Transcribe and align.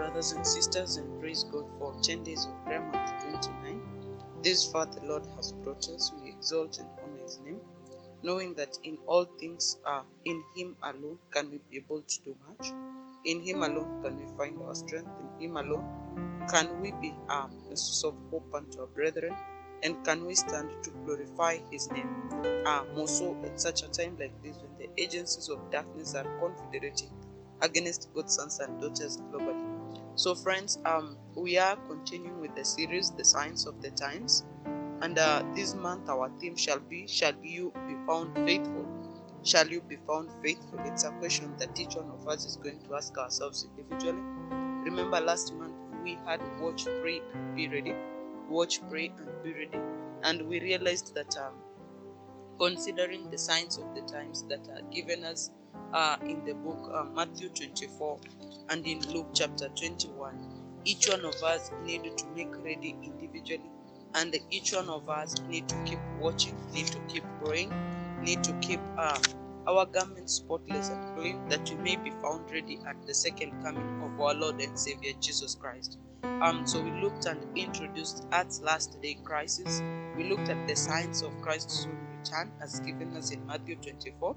brothers 0.00 0.32
and 0.32 0.46
sisters, 0.46 0.96
and 0.96 1.20
praise 1.20 1.44
God 1.52 1.66
for 1.78 1.94
10 2.00 2.22
days 2.24 2.46
of 2.46 2.64
prayer 2.64 2.80
month 2.80 3.10
29. 3.22 3.82
This 4.42 4.64
far 4.64 4.86
the 4.86 5.04
Lord 5.04 5.26
has 5.36 5.52
brought 5.52 5.86
us. 5.90 6.10
We 6.22 6.30
exalt 6.30 6.78
and 6.78 6.88
honor 7.02 7.22
His 7.22 7.38
name, 7.44 7.60
knowing 8.22 8.54
that 8.54 8.78
in 8.82 8.96
all 9.06 9.26
things, 9.26 9.76
uh, 9.84 10.00
in 10.24 10.42
Him 10.56 10.74
alone 10.82 11.18
can 11.30 11.50
we 11.50 11.58
be 11.70 11.76
able 11.76 12.00
to 12.00 12.20
do 12.22 12.34
much. 12.48 12.72
In 13.26 13.42
Him 13.42 13.62
alone 13.62 14.02
can 14.02 14.16
we 14.16 14.24
find 14.38 14.58
our 14.62 14.74
strength. 14.74 15.10
In 15.20 15.44
Him 15.44 15.58
alone 15.58 16.46
can 16.50 16.80
we 16.80 16.92
be 16.92 17.12
a 17.28 17.46
source 17.76 18.04
of 18.04 18.14
hope 18.30 18.54
unto 18.54 18.80
our 18.80 18.86
brethren, 18.86 19.36
and 19.82 20.02
can 20.02 20.24
we 20.24 20.34
stand 20.34 20.70
to 20.82 20.90
glorify 21.04 21.58
His 21.70 21.90
name. 21.90 22.08
Uh, 22.64 22.84
more 22.96 23.06
so 23.06 23.36
at 23.44 23.60
such 23.60 23.82
a 23.82 23.88
time 23.88 24.16
like 24.18 24.32
this, 24.42 24.56
when 24.56 24.78
the 24.78 25.02
agencies 25.02 25.50
of 25.50 25.58
darkness 25.70 26.14
are 26.14 26.24
confederating 26.40 27.10
against 27.60 28.08
God's 28.14 28.34
sons 28.36 28.60
and 28.60 28.80
daughters 28.80 29.18
globally. 29.30 29.69
So, 30.14 30.34
friends, 30.34 30.78
um, 30.84 31.18
we 31.34 31.58
are 31.58 31.76
continuing 31.76 32.40
with 32.40 32.54
the 32.54 32.64
series, 32.64 33.10
The 33.10 33.24
Signs 33.24 33.66
of 33.66 33.80
the 33.80 33.90
Times. 33.90 34.44
And 35.00 35.18
uh, 35.18 35.42
this 35.54 35.74
month, 35.74 36.08
our 36.08 36.30
theme 36.38 36.56
shall 36.56 36.78
be 36.78 37.06
Shall 37.06 37.34
you 37.42 37.72
be 37.86 37.96
found 38.06 38.34
faithful? 38.46 38.86
Shall 39.42 39.68
you 39.68 39.80
be 39.80 39.96
found 40.06 40.30
faithful? 40.42 40.78
It's 40.84 41.04
a 41.04 41.10
question 41.12 41.56
that 41.58 41.78
each 41.80 41.94
one 41.96 42.10
of 42.10 42.28
us 42.28 42.44
is 42.44 42.56
going 42.56 42.80
to 42.80 42.94
ask 42.96 43.16
ourselves 43.16 43.64
individually. 43.64 44.22
Remember, 44.84 45.20
last 45.20 45.54
month 45.54 45.76
we 46.02 46.16
had 46.26 46.40
Watch, 46.60 46.84
Pray, 47.00 47.22
and 47.32 47.54
Be 47.56 47.68
Ready. 47.68 47.94
Watch, 48.48 48.80
Pray, 48.88 49.12
and 49.16 49.42
Be 49.42 49.54
Ready. 49.54 49.80
And 50.22 50.46
we 50.46 50.60
realized 50.60 51.14
that 51.14 51.36
um, 51.38 51.54
considering 52.58 53.30
the 53.30 53.38
signs 53.38 53.78
of 53.78 53.94
the 53.94 54.02
times 54.02 54.44
that 54.48 54.68
are 54.68 54.82
given 54.92 55.24
us 55.24 55.50
uh, 55.92 56.16
in 56.22 56.44
the 56.44 56.54
book 56.54 56.90
uh, 56.94 57.04
Matthew 57.14 57.48
24 57.48 58.18
and 58.70 58.86
in 58.86 59.00
Luke 59.12 59.28
chapter 59.34 59.68
21. 59.68 60.34
Each 60.84 61.08
one 61.08 61.24
of 61.24 61.34
us 61.42 61.70
need 61.84 62.04
to 62.16 62.26
make 62.34 62.54
ready 62.64 62.96
individually, 63.02 63.70
and 64.14 64.34
each 64.50 64.72
one 64.72 64.88
of 64.88 65.08
us 65.08 65.34
need 65.48 65.68
to 65.68 65.76
keep 65.84 65.98
watching, 66.18 66.56
need 66.72 66.86
to 66.86 66.98
keep 67.08 67.24
praying, 67.44 67.72
need 68.22 68.42
to 68.44 68.52
keep 68.60 68.80
uh, 68.96 69.18
our 69.66 69.84
garments 69.86 70.34
spotless 70.34 70.88
and 70.88 71.16
clean, 71.16 71.48
that 71.48 71.68
we 71.68 71.76
may 71.76 71.96
be 71.96 72.10
found 72.22 72.50
ready 72.50 72.78
at 72.86 72.96
the 73.06 73.12
second 73.12 73.52
coming 73.62 74.02
of 74.02 74.18
our 74.20 74.34
Lord 74.34 74.60
and 74.60 74.78
Savior 74.78 75.12
Jesus 75.20 75.54
Christ. 75.54 75.98
Um, 76.22 76.66
so 76.66 76.82
we 76.82 76.90
looked 77.02 77.26
and 77.26 77.38
introduced 77.58 78.26
Earth's 78.32 78.62
last 78.62 79.00
day 79.02 79.18
crisis. 79.22 79.82
We 80.16 80.24
looked 80.24 80.48
at 80.48 80.66
the 80.66 80.74
signs 80.74 81.22
of 81.22 81.38
Christ's 81.42 81.80
soon 81.80 81.98
return 82.18 82.50
as 82.62 82.80
given 82.80 83.14
us 83.16 83.30
in 83.30 83.44
Matthew 83.46 83.76
24 83.76 84.34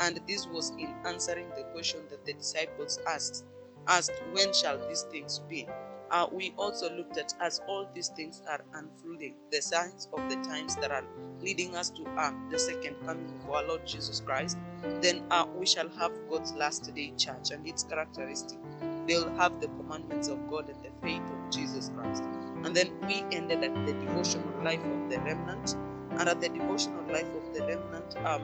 and 0.00 0.20
this 0.26 0.46
was 0.46 0.70
in 0.78 0.94
answering 1.04 1.48
the 1.50 1.64
question 1.72 2.00
that 2.10 2.24
the 2.24 2.32
disciples 2.34 2.98
asked 3.06 3.44
asked 3.86 4.12
when 4.32 4.52
shall 4.52 4.78
these 4.88 5.02
things 5.10 5.40
be? 5.48 5.68
Uh, 6.10 6.26
we 6.30 6.54
also 6.56 6.94
looked 6.96 7.16
at 7.16 7.34
as 7.40 7.60
all 7.66 7.88
these 7.94 8.08
things 8.08 8.42
are 8.48 8.64
unfolding 8.74 9.34
the 9.50 9.60
signs 9.60 10.08
of 10.12 10.28
the 10.30 10.36
times 10.36 10.76
that 10.76 10.90
are 10.90 11.04
leading 11.40 11.74
us 11.74 11.90
to 11.90 12.04
uh, 12.16 12.32
the 12.50 12.58
second 12.58 12.94
coming 13.04 13.26
of 13.42 13.50
our 13.50 13.64
lord 13.66 13.84
jesus 13.86 14.20
christ 14.20 14.58
then 15.00 15.24
uh, 15.30 15.46
we 15.56 15.66
shall 15.66 15.88
have 15.98 16.12
god's 16.30 16.52
last 16.52 16.94
day 16.94 17.12
church 17.16 17.50
and 17.52 17.66
its 17.66 17.84
characteristic. 17.84 18.58
They'll 19.06 19.34
have 19.36 19.60
the 19.60 19.68
commandments 19.68 20.28
of 20.28 20.48
god 20.50 20.68
and 20.68 20.82
the 20.84 20.90
faith 21.02 21.22
of 21.22 21.50
jesus 21.50 21.90
christ. 21.96 22.22
And 22.64 22.74
then 22.74 22.92
we 23.06 23.24
ended 23.32 23.62
at 23.64 23.86
the 23.86 23.92
devotional 23.92 24.62
life 24.62 24.84
of 24.84 25.10
the 25.10 25.18
remnant. 25.20 25.76
And 26.12 26.28
at 26.28 26.40
the 26.40 26.48
devotional 26.48 27.04
life 27.12 27.28
of 27.34 27.54
the 27.54 27.66
remnant 27.66 28.16
um, 28.24 28.42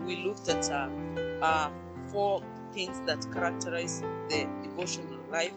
we 0.00 0.24
looked 0.24 0.48
at 0.48 0.70
uh, 0.70 0.88
uh, 1.42 1.70
four 2.08 2.42
things 2.72 3.00
that 3.06 3.26
characterize 3.32 4.00
the 4.28 4.48
devotional 4.62 5.20
life. 5.30 5.52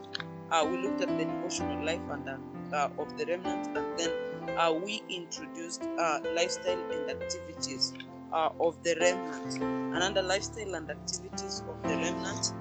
Uh, 0.51 0.65
we 0.69 0.77
looked 0.77 1.01
at 1.01 1.09
the 1.17 1.25
devotional 1.25 1.85
life 1.85 2.01
and 2.09 2.29
uh, 2.73 2.89
of 2.97 3.17
the 3.17 3.25
remnant, 3.25 3.67
and 3.77 3.99
then 3.99 4.11
uh, 4.57 4.71
we 4.71 5.03
introduced 5.09 5.83
uh, 5.97 6.19
lifestyle 6.35 6.79
and 6.91 7.09
activities 7.09 7.93
of 8.31 8.81
the 8.83 8.95
remnant. 8.99 9.61
And 9.61 10.03
under 10.03 10.21
lifestyle 10.21 10.75
and 10.75 10.89
activities 10.89 11.63
of 11.67 11.81
the 11.83 11.95
remnant, 11.95 12.53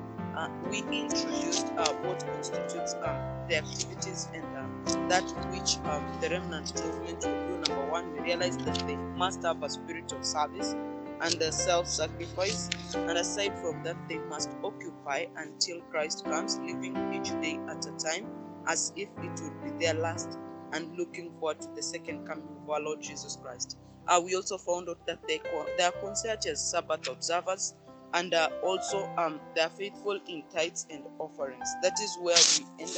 we 0.71 0.79
introduced 0.79 1.69
what 1.75 2.25
constitutes 2.35 2.95
the 2.95 3.57
activities 3.57 4.29
and 4.35 5.11
that 5.11 5.25
which 5.53 5.79
um, 5.89 6.05
the 6.21 6.29
remnant 6.31 6.75
movement 6.75 7.25
will 7.25 7.65
do. 7.65 7.71
Number 7.71 7.91
one, 7.91 8.13
we 8.13 8.21
realized 8.21 8.65
that 8.65 8.79
they 8.87 8.97
must 8.97 9.43
have 9.43 9.63
a 9.63 9.71
spirit 9.71 10.13
of 10.13 10.25
service 10.25 10.75
and 11.21 11.33
the 11.35 11.51
self 11.53 11.87
sacrifice. 11.87 12.71
And 12.95 13.19
aside 13.19 13.59
from 13.59 13.83
that, 13.85 13.97
they 14.09 14.19
must 14.19 14.51
occupy 14.63 15.27
until 15.37 15.81
Christ 15.91 16.25
comes, 16.25 16.59
living 16.59 16.97
each 17.15 17.31
day 17.41 17.59
at 17.69 17.87
a 17.87 17.93
time 17.93 18.27
as 18.67 18.93
if 18.97 19.09
it 19.23 19.41
would 19.41 19.65
be 19.65 19.85
their 19.85 19.95
last 19.95 20.39
and 20.73 20.97
looking 20.97 21.31
forward 21.39 21.61
to 21.61 21.69
the 21.75 21.83
second 21.83 22.27
coming 22.27 22.49
of 22.63 22.69
our 22.69 22.81
Lord 22.81 23.01
Jesus 23.01 23.39
Christ. 23.41 23.79
Uh, 24.09 24.21
we 24.25 24.35
also 24.35 24.59
found 24.59 24.89
out 24.89 24.99
that 25.07 25.21
they, 25.27 25.41
they 25.77 25.85
are 25.85 25.93
considered 25.93 26.45
as 26.47 26.71
Sabbath 26.71 27.09
observers 27.09 27.75
and 28.15 28.35
uh, 28.35 28.49
also 28.63 29.09
um, 29.19 29.41
they 29.55 29.63
are 29.63 29.69
faithful 29.71 30.19
in 30.29 30.43
tithes 30.55 30.87
and 30.91 31.05
offerings. 31.19 31.69
That 31.83 31.95
is 32.01 32.17
where 32.21 32.37
we 32.59 32.65
ended 32.83 32.97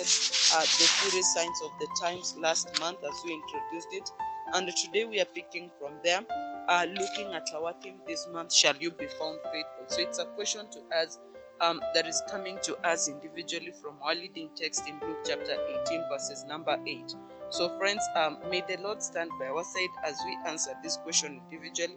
uh, 0.55 0.61
the 0.61 0.89
three 1.11 1.23
signs 1.23 1.59
of 1.65 1.71
the 1.81 1.89
times 2.01 2.35
last 2.39 2.79
month 2.81 2.99
as 3.05 3.15
we 3.25 3.33
introduced 3.35 3.89
it. 3.93 4.11
And 4.55 4.71
today 4.85 5.05
we 5.05 5.21
are 5.21 5.27
picking 5.27 5.71
from 5.79 5.93
there 6.05 6.21
uh, 6.69 6.87
looking 6.95 7.33
at 7.33 7.49
our 7.55 7.73
theme 7.83 7.99
this 8.07 8.29
month, 8.33 8.53
Shall 8.53 8.77
You 8.77 8.91
Be 8.91 9.07
Found 9.19 9.39
Faithful? 9.53 9.85
So 9.87 10.01
it's 10.01 10.19
a 10.19 10.27
question 10.27 10.67
to 10.71 10.97
us 10.97 11.19
um, 11.61 11.81
that 11.95 12.07
is 12.07 12.23
coming 12.31 12.59
to 12.63 12.77
us 12.87 13.09
individually 13.09 13.73
from 13.83 13.95
our 14.03 14.15
leading 14.15 14.51
text 14.55 14.87
in 14.87 15.01
Luke 15.01 15.19
chapter 15.27 15.57
18, 15.87 16.05
verses 16.11 16.45
number 16.47 16.79
8. 16.87 17.15
So, 17.51 17.77
friends, 17.79 18.03
um, 18.15 18.39
may 18.51 18.63
the 18.69 18.77
Lord 18.83 19.03
stand 19.03 19.31
by 19.41 19.47
our 19.47 19.65
side 19.65 19.89
as 20.05 20.17
we 20.27 20.37
answer 20.47 20.73
this 20.83 20.99
question 20.99 21.41
individually, 21.51 21.97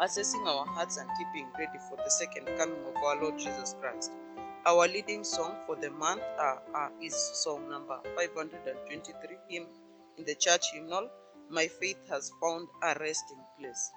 assessing 0.00 0.46
our 0.46 0.64
hearts 0.66 0.96
and 0.96 1.10
keeping 1.18 1.48
ready 1.58 1.78
for 1.88 1.96
the 1.96 2.10
second 2.10 2.46
coming 2.56 2.78
of 2.86 3.02
our 3.04 3.20
Lord 3.20 3.38
Jesus 3.38 3.74
Christ. 3.80 4.12
Our 4.64 4.86
leading 4.86 5.24
song 5.24 5.56
for 5.66 5.74
the 5.74 5.90
month 5.90 6.22
uh, 6.38 6.56
uh, 6.74 6.88
is 7.02 7.14
song 7.16 7.68
number 7.68 7.98
523, 8.14 9.36
hymn 9.48 9.66
in 10.16 10.24
the 10.24 10.34
church 10.36 10.72
hymnal 10.72 11.10
my 11.50 11.66
faith 11.66 11.98
has 12.08 12.30
found 12.40 12.68
a 12.82 12.96
resting 13.00 13.44
place. 13.58 13.90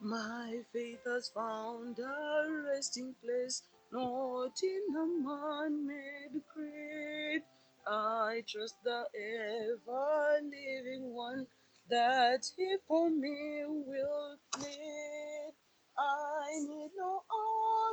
My 0.00 0.60
faith 0.72 1.00
has 1.04 1.28
found 1.28 1.98
a 1.98 2.46
resting 2.66 3.14
place, 3.22 3.62
not 3.92 4.52
in 4.62 4.96
a 4.96 5.06
man 5.06 5.86
made 5.86 6.40
creed. 6.52 7.42
I 7.86 8.42
trust 8.48 8.76
the 8.84 9.04
ever 9.14 10.40
living 10.42 11.14
one 11.14 11.46
that 11.90 12.46
he 12.56 12.76
for 12.88 13.10
me 13.10 13.62
will 13.66 14.36
plead. 14.52 15.52
I 15.98 16.48
need 16.60 16.90
no 16.96 17.22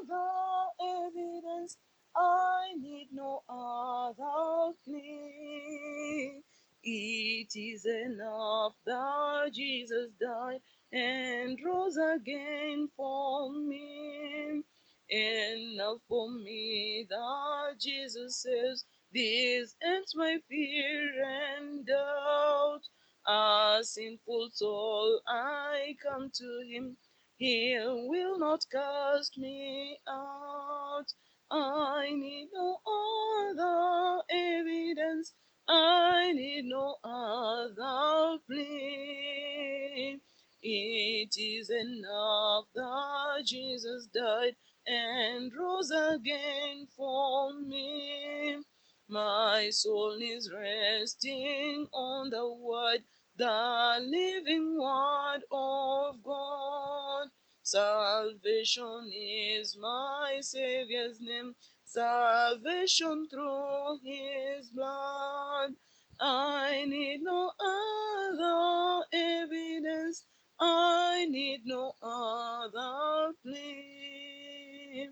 other 0.07 1.05
evidence, 1.05 1.77
I 2.15 2.73
need 2.79 3.09
no 3.11 3.43
other 3.49 4.73
plea. 4.85 6.43
It 6.83 7.55
is 7.55 7.85
enough 7.85 8.73
that 8.85 9.51
Jesus 9.53 10.09
died 10.19 10.61
and 10.91 11.57
rose 11.63 11.97
again 11.97 12.89
for 12.97 13.53
me. 13.53 14.63
Enough 15.09 15.99
for 16.09 16.31
me 16.31 17.05
that 17.09 17.75
Jesus 17.79 18.37
says, 18.37 18.85
This 19.13 19.75
ends 19.81 20.15
my 20.15 20.39
fear 20.49 21.23
and 21.23 21.85
doubt. 21.85 22.81
A 23.27 23.79
sinful 23.83 24.49
soul, 24.53 25.21
I 25.27 25.95
come 26.03 26.31
to 26.33 26.63
Him. 26.67 26.97
He 27.37 27.77
will 27.79 28.39
not 28.39 28.65
cast 28.71 29.37
me 29.37 29.99
out. 30.07 31.13
I 31.51 32.11
need 32.13 32.49
no 32.53 32.79
other 32.87 34.23
evidence 34.31 35.33
I 35.67 36.33
need 36.33 36.65
no 36.65 36.97
other 37.03 38.39
plea. 38.47 40.19
It 40.61 41.37
is 41.37 41.69
enough 41.69 42.65
that 42.75 43.43
Jesus 43.45 44.07
died 44.07 44.55
and 44.85 45.51
rose 45.57 45.91
again 45.91 46.87
for 46.95 47.53
me. 47.53 48.59
My 49.07 49.69
soul 49.71 50.17
is 50.21 50.51
resting 50.51 51.87
on 51.93 52.29
the 52.29 52.47
word, 52.51 53.03
the 53.37 53.99
living 54.01 54.77
word 54.77 55.43
of 55.51 56.23
God. 56.23 57.29
Salvation 57.61 59.11
is 59.13 59.77
my 59.77 60.39
Savior's 60.41 61.19
name 61.21 61.55
salvation 61.93 63.27
through 63.29 63.99
his 64.03 64.69
blood. 64.69 65.73
I 66.19 66.85
need 66.87 67.21
no 67.21 67.51
other 67.59 69.05
evidence, 69.13 70.25
I 70.59 71.25
need 71.29 71.61
no 71.65 71.93
other 72.01 73.33
plea. 73.43 75.09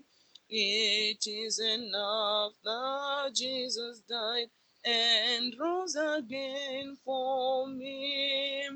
It 0.48 1.26
is 1.26 1.60
enough 1.60 2.52
that 2.64 3.30
Jesus 3.34 4.00
died 4.08 4.50
and 4.84 5.54
rose 5.60 5.96
again 5.96 6.96
for 7.04 7.68
me. 7.68 8.68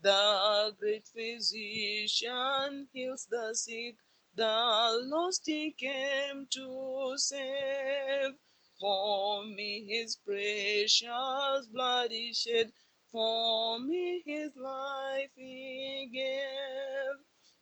The 0.00 0.74
great 0.78 1.06
physician 1.08 2.86
heals 2.92 3.26
the 3.28 3.50
sick, 3.54 3.96
the 4.38 5.00
lost 5.10 5.42
he 5.46 5.72
came 5.72 6.46
to 6.48 7.14
save. 7.16 8.34
For 8.78 9.44
me 9.44 9.84
his 9.88 10.14
precious 10.14 11.66
blood 11.72 12.12
he 12.12 12.32
shed, 12.32 12.70
for 13.10 13.80
me 13.80 14.22
his 14.24 14.52
life 14.56 15.30
he 15.34 16.08
gave. 16.12 17.16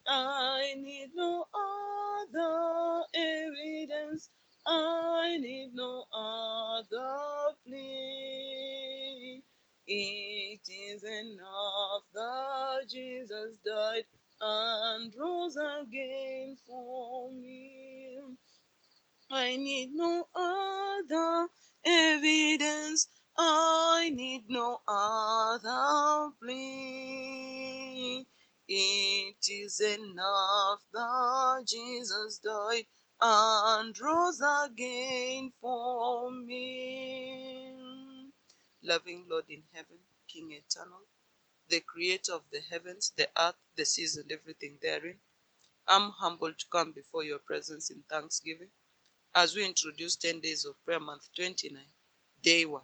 I 0.06 0.74
need 0.76 1.12
no 1.14 1.46
other 1.54 3.04
evidence, 3.14 4.28
I 4.66 5.38
need 5.38 5.70
no 5.72 6.04
other 6.12 7.56
plea. 7.66 9.42
It 9.86 10.60
is 10.68 11.04
enough 11.04 12.02
that 12.12 12.86
Jesus 12.90 13.56
died 13.64 14.04
and 14.40 15.14
rose 15.18 15.56
again 15.56 16.56
for 16.66 17.30
me. 17.32 18.18
I 19.30 19.56
need 19.56 19.92
no 19.92 20.28
other 20.34 21.48
evidence. 21.84 23.08
I 23.36 24.10
need 24.14 24.48
no 24.48 24.80
other 24.86 26.30
plea. 26.40 28.26
It 28.68 29.48
is 29.48 29.80
enough 29.80 30.80
that 30.92 31.64
Jesus 31.66 32.38
died 32.38 32.86
and 33.20 33.98
rose 34.00 34.40
again 34.64 35.52
for 35.60 36.30
me. 36.30 37.74
Loving 38.82 39.26
Lord 39.28 39.44
in 39.48 39.62
heaven, 39.72 39.98
King 40.28 40.52
eternal, 40.52 41.02
the 41.68 41.80
creator 41.80 42.34
of 42.34 42.44
the 42.52 42.60
heavens, 42.60 43.12
the 43.16 43.28
earth, 43.38 43.56
the 43.76 43.84
seas, 43.86 44.16
and 44.16 44.30
everything 44.32 44.78
therein, 44.82 45.20
I'm 45.88 46.10
humbled 46.12 46.58
to 46.60 46.66
come 46.70 46.92
before 46.92 47.24
your 47.24 47.40
presence 47.40 47.90
in 47.90 48.02
thanksgiving. 48.10 48.70
As 49.34 49.54
we 49.56 49.64
introduce 49.64 50.16
10 50.16 50.40
days 50.40 50.64
of 50.64 50.84
prayer 50.84 51.00
month 51.00 51.28
29 51.36 51.84
day 52.42 52.64
one 52.66 52.82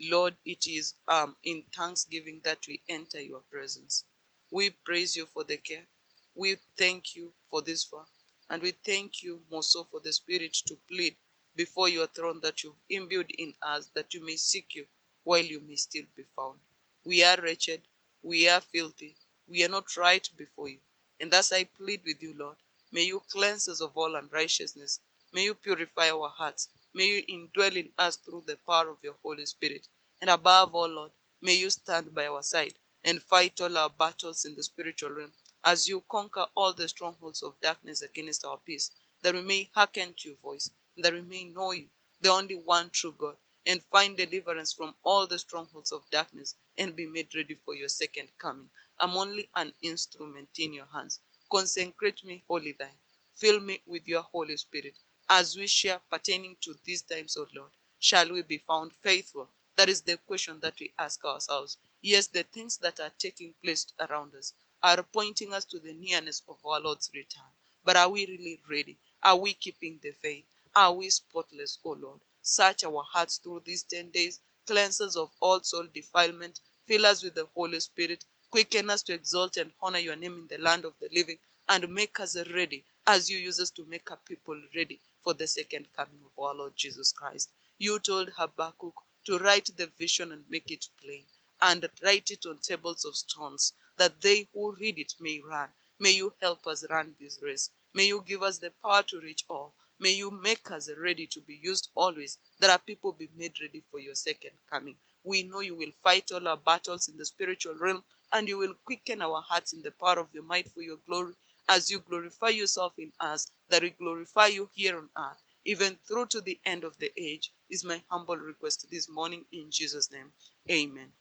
lord 0.00 0.36
it 0.44 0.66
is 0.66 0.94
um 1.08 1.36
in 1.44 1.64
thanksgiving 1.74 2.40
that 2.44 2.66
we 2.68 2.82
enter 2.88 3.20
your 3.20 3.40
presence. 3.50 4.04
We 4.50 4.70
praise 4.70 5.16
you 5.16 5.26
for 5.26 5.44
the 5.44 5.58
care. 5.58 5.86
We 6.34 6.56
thank 6.78 7.16
you 7.16 7.34
for 7.50 7.62
this 7.62 7.84
far. 7.84 8.06
And 8.50 8.62
we 8.62 8.72
thank 8.72 9.22
you 9.22 9.42
more 9.50 9.62
so 9.64 9.84
for 9.84 10.00
the 10.00 10.12
spirit 10.12 10.54
to 10.66 10.76
plead 10.88 11.16
before 11.56 11.88
your 11.88 12.06
throne 12.08 12.40
that 12.42 12.62
you've 12.64 12.80
imbued 12.90 13.30
in 13.38 13.54
us 13.62 13.88
that 13.94 14.14
you 14.14 14.24
may 14.24 14.36
seek 14.36 14.74
you 14.74 14.86
while 15.24 15.44
you 15.44 15.60
may 15.60 15.76
still 15.76 16.06
be 16.16 16.24
found. 16.36 16.60
We 17.04 17.24
are 17.24 17.40
wretched 17.42 17.82
we 18.28 18.48
are 18.48 18.60
filthy 18.60 19.12
we 19.48 19.64
are 19.64 19.74
not 19.76 19.96
right 19.96 20.30
before 20.42 20.68
you 20.68 20.80
and 21.20 21.30
thus 21.32 21.52
i 21.52 21.64
plead 21.64 22.00
with 22.10 22.22
you 22.22 22.34
lord 22.42 22.56
may 22.92 23.04
you 23.12 23.20
cleanse 23.32 23.68
us 23.68 23.80
of 23.80 23.96
all 23.96 24.14
unrighteousness 24.22 25.00
May 25.32 25.44
you 25.44 25.54
purify 25.54 26.10
our 26.10 26.30
hearts. 26.30 26.70
May 26.94 27.06
you 27.06 27.22
indwell 27.26 27.76
in 27.76 27.92
us 27.98 28.16
through 28.16 28.44
the 28.46 28.56
power 28.56 28.88
of 28.88 28.98
your 29.02 29.16
Holy 29.22 29.46
Spirit. 29.46 29.88
And 30.22 30.30
above 30.30 30.74
all, 30.74 30.88
Lord, 30.88 31.12
may 31.42 31.54
you 31.54 31.70
stand 31.70 32.14
by 32.14 32.26
our 32.28 32.42
side 32.42 32.74
and 33.04 33.22
fight 33.22 33.60
all 33.60 33.76
our 33.76 33.90
battles 33.90 34.46
in 34.46 34.54
the 34.56 34.62
spiritual 34.62 35.10
realm 35.10 35.32
as 35.64 35.88
you 35.88 36.02
conquer 36.10 36.46
all 36.54 36.72
the 36.72 36.88
strongholds 36.88 37.42
of 37.42 37.60
darkness 37.60 38.02
against 38.02 38.44
our 38.46 38.58
peace, 38.58 38.90
that 39.22 39.34
we 39.34 39.42
may 39.42 39.70
hearken 39.74 40.14
to 40.14 40.30
your 40.30 40.38
voice, 40.38 40.70
that 40.96 41.12
we 41.12 41.20
may 41.22 41.44
know 41.44 41.72
you, 41.72 41.88
the 42.22 42.30
only 42.30 42.56
one 42.56 42.90
true 42.90 43.14
God, 43.18 43.36
and 43.66 43.82
find 43.92 44.16
deliverance 44.16 44.72
from 44.72 44.94
all 45.02 45.26
the 45.26 45.38
strongholds 45.38 45.92
of 45.92 46.08
darkness 46.10 46.54
and 46.78 46.96
be 46.96 47.06
made 47.06 47.34
ready 47.34 47.54
for 47.54 47.74
your 47.74 47.88
second 47.88 48.28
coming. 48.38 48.70
I'm 48.98 49.16
only 49.16 49.50
an 49.54 49.72
instrument 49.82 50.48
in 50.58 50.72
your 50.72 50.86
hands. 50.86 51.20
Consecrate 51.50 52.24
me, 52.24 52.44
wholly 52.48 52.72
thine. 52.78 52.98
Fill 53.34 53.60
me 53.60 53.82
with 53.86 54.08
your 54.08 54.22
Holy 54.22 54.56
Spirit 54.56 54.94
as 55.30 55.56
we 55.58 55.66
share 55.66 56.00
pertaining 56.10 56.56
to 56.62 56.74
these 56.84 57.02
times, 57.02 57.36
O 57.36 57.46
Lord, 57.54 57.70
shall 57.98 58.32
we 58.32 58.40
be 58.42 58.58
found 58.58 58.92
faithful? 59.02 59.50
That 59.76 59.90
is 59.90 60.00
the 60.00 60.16
question 60.16 60.58
that 60.60 60.80
we 60.80 60.94
ask 60.98 61.22
ourselves. 61.24 61.76
Yes, 62.00 62.28
the 62.28 62.44
things 62.44 62.78
that 62.78 62.98
are 62.98 63.12
taking 63.18 63.52
place 63.62 63.86
around 64.00 64.34
us 64.34 64.54
are 64.82 65.02
pointing 65.02 65.52
us 65.52 65.66
to 65.66 65.78
the 65.80 65.92
nearness 65.92 66.42
of 66.48 66.64
our 66.64 66.80
Lord's 66.80 67.10
return. 67.14 67.44
But 67.84 67.96
are 67.96 68.08
we 68.08 68.24
really 68.26 68.60
ready? 68.70 68.96
Are 69.22 69.36
we 69.36 69.52
keeping 69.52 69.98
the 70.02 70.12
faith? 70.12 70.46
Are 70.74 70.94
we 70.94 71.10
spotless, 71.10 71.78
O 71.84 71.90
Lord? 71.90 72.20
Search 72.40 72.84
our 72.84 73.02
hearts 73.02 73.36
through 73.36 73.62
these 73.66 73.82
10 73.82 74.08
days, 74.10 74.40
cleanse 74.68 75.00
us 75.00 75.16
of 75.16 75.30
all 75.40 75.62
soul 75.62 75.86
defilement, 75.94 76.60
fill 76.86 77.06
us 77.06 77.22
with 77.22 77.34
the 77.34 77.46
Holy 77.54 77.80
Spirit, 77.80 78.22
quicken 78.50 78.90
us 78.90 79.02
to 79.02 79.14
exalt 79.14 79.56
and 79.56 79.72
honor 79.80 79.98
your 79.98 80.14
name 80.14 80.34
in 80.34 80.46
the 80.46 80.62
land 80.62 80.84
of 80.84 80.92
the 81.00 81.08
living, 81.10 81.38
and 81.70 81.88
make 81.88 82.20
us 82.20 82.36
ready 82.54 82.84
as 83.06 83.30
you 83.30 83.38
use 83.38 83.58
us 83.60 83.70
to 83.70 83.86
make 83.86 84.10
a 84.10 84.16
people 84.16 84.60
ready 84.76 85.00
for 85.24 85.32
the 85.32 85.46
second 85.46 85.86
coming 85.96 86.20
of 86.22 86.42
our 86.42 86.54
Lord 86.54 86.74
Jesus 86.76 87.12
Christ. 87.12 87.48
You 87.78 87.98
told 87.98 88.28
Habakkuk 88.28 88.92
to 89.24 89.38
write 89.38 89.70
the 89.78 89.86
vision 89.98 90.32
and 90.32 90.44
make 90.50 90.70
it 90.70 90.86
plain, 91.02 91.24
and 91.62 91.88
write 92.04 92.30
it 92.30 92.44
on 92.44 92.58
tables 92.58 93.06
of 93.06 93.16
stones, 93.16 93.72
that 93.96 94.20
they 94.20 94.48
who 94.52 94.72
read 94.72 94.98
it 94.98 95.14
may 95.18 95.40
run. 95.40 95.70
May 95.98 96.10
you 96.10 96.34
help 96.42 96.66
us 96.66 96.84
run 96.90 97.14
this 97.18 97.38
race. 97.40 97.70
May 97.94 98.08
you 98.08 98.22
give 98.26 98.42
us 98.42 98.58
the 98.58 98.70
power 98.82 99.02
to 99.04 99.18
reach 99.20 99.44
all. 99.48 99.72
May 100.00 100.12
you 100.12 100.30
make 100.30 100.70
us 100.70 100.90
ready 100.98 101.26
to 101.28 101.40
be 101.42 101.60
used 101.62 101.90
always, 101.94 102.38
that 102.60 102.70
our 102.70 102.78
people 102.78 103.12
be 103.12 103.28
made 103.36 103.60
ready 103.60 103.84
for 103.90 104.00
your 104.00 104.14
second 104.14 104.52
coming. 104.70 104.96
We 105.24 105.44
know 105.44 105.60
you 105.60 105.76
will 105.76 105.92
fight 106.02 106.32
all 106.32 106.48
our 106.48 106.56
battles 106.58 107.08
in 107.08 107.16
the 107.16 107.26
spiritual 107.26 107.74
realm, 107.76 108.04
and 108.32 108.48
you 108.48 108.58
will 108.58 108.74
quicken 108.84 109.22
our 109.22 109.42
hearts 109.42 109.72
in 109.72 109.82
the 109.82 109.92
power 109.92 110.20
of 110.20 110.28
your 110.34 110.44
might 110.44 110.70
for 110.70 110.82
your 110.82 110.98
glory 111.06 111.34
as 111.68 111.90
you 111.90 112.00
glorify 112.00 112.48
yourself 112.50 112.94
in 112.98 113.12
us, 113.20 113.50
that 113.70 113.82
we 113.82 113.90
glorify 113.90 114.46
you 114.48 114.70
here 114.74 114.96
on 114.98 115.08
earth, 115.18 115.42
even 115.64 115.96
through 116.06 116.26
to 116.26 116.40
the 116.40 116.58
end 116.64 116.84
of 116.84 116.96
the 116.98 117.12
age, 117.16 117.52
is 117.70 117.84
my 117.84 118.02
humble 118.10 118.36
request 118.36 118.86
this 118.90 119.08
morning 119.08 119.44
in 119.52 119.70
Jesus' 119.70 120.10
name. 120.12 120.32
Amen. 120.70 121.12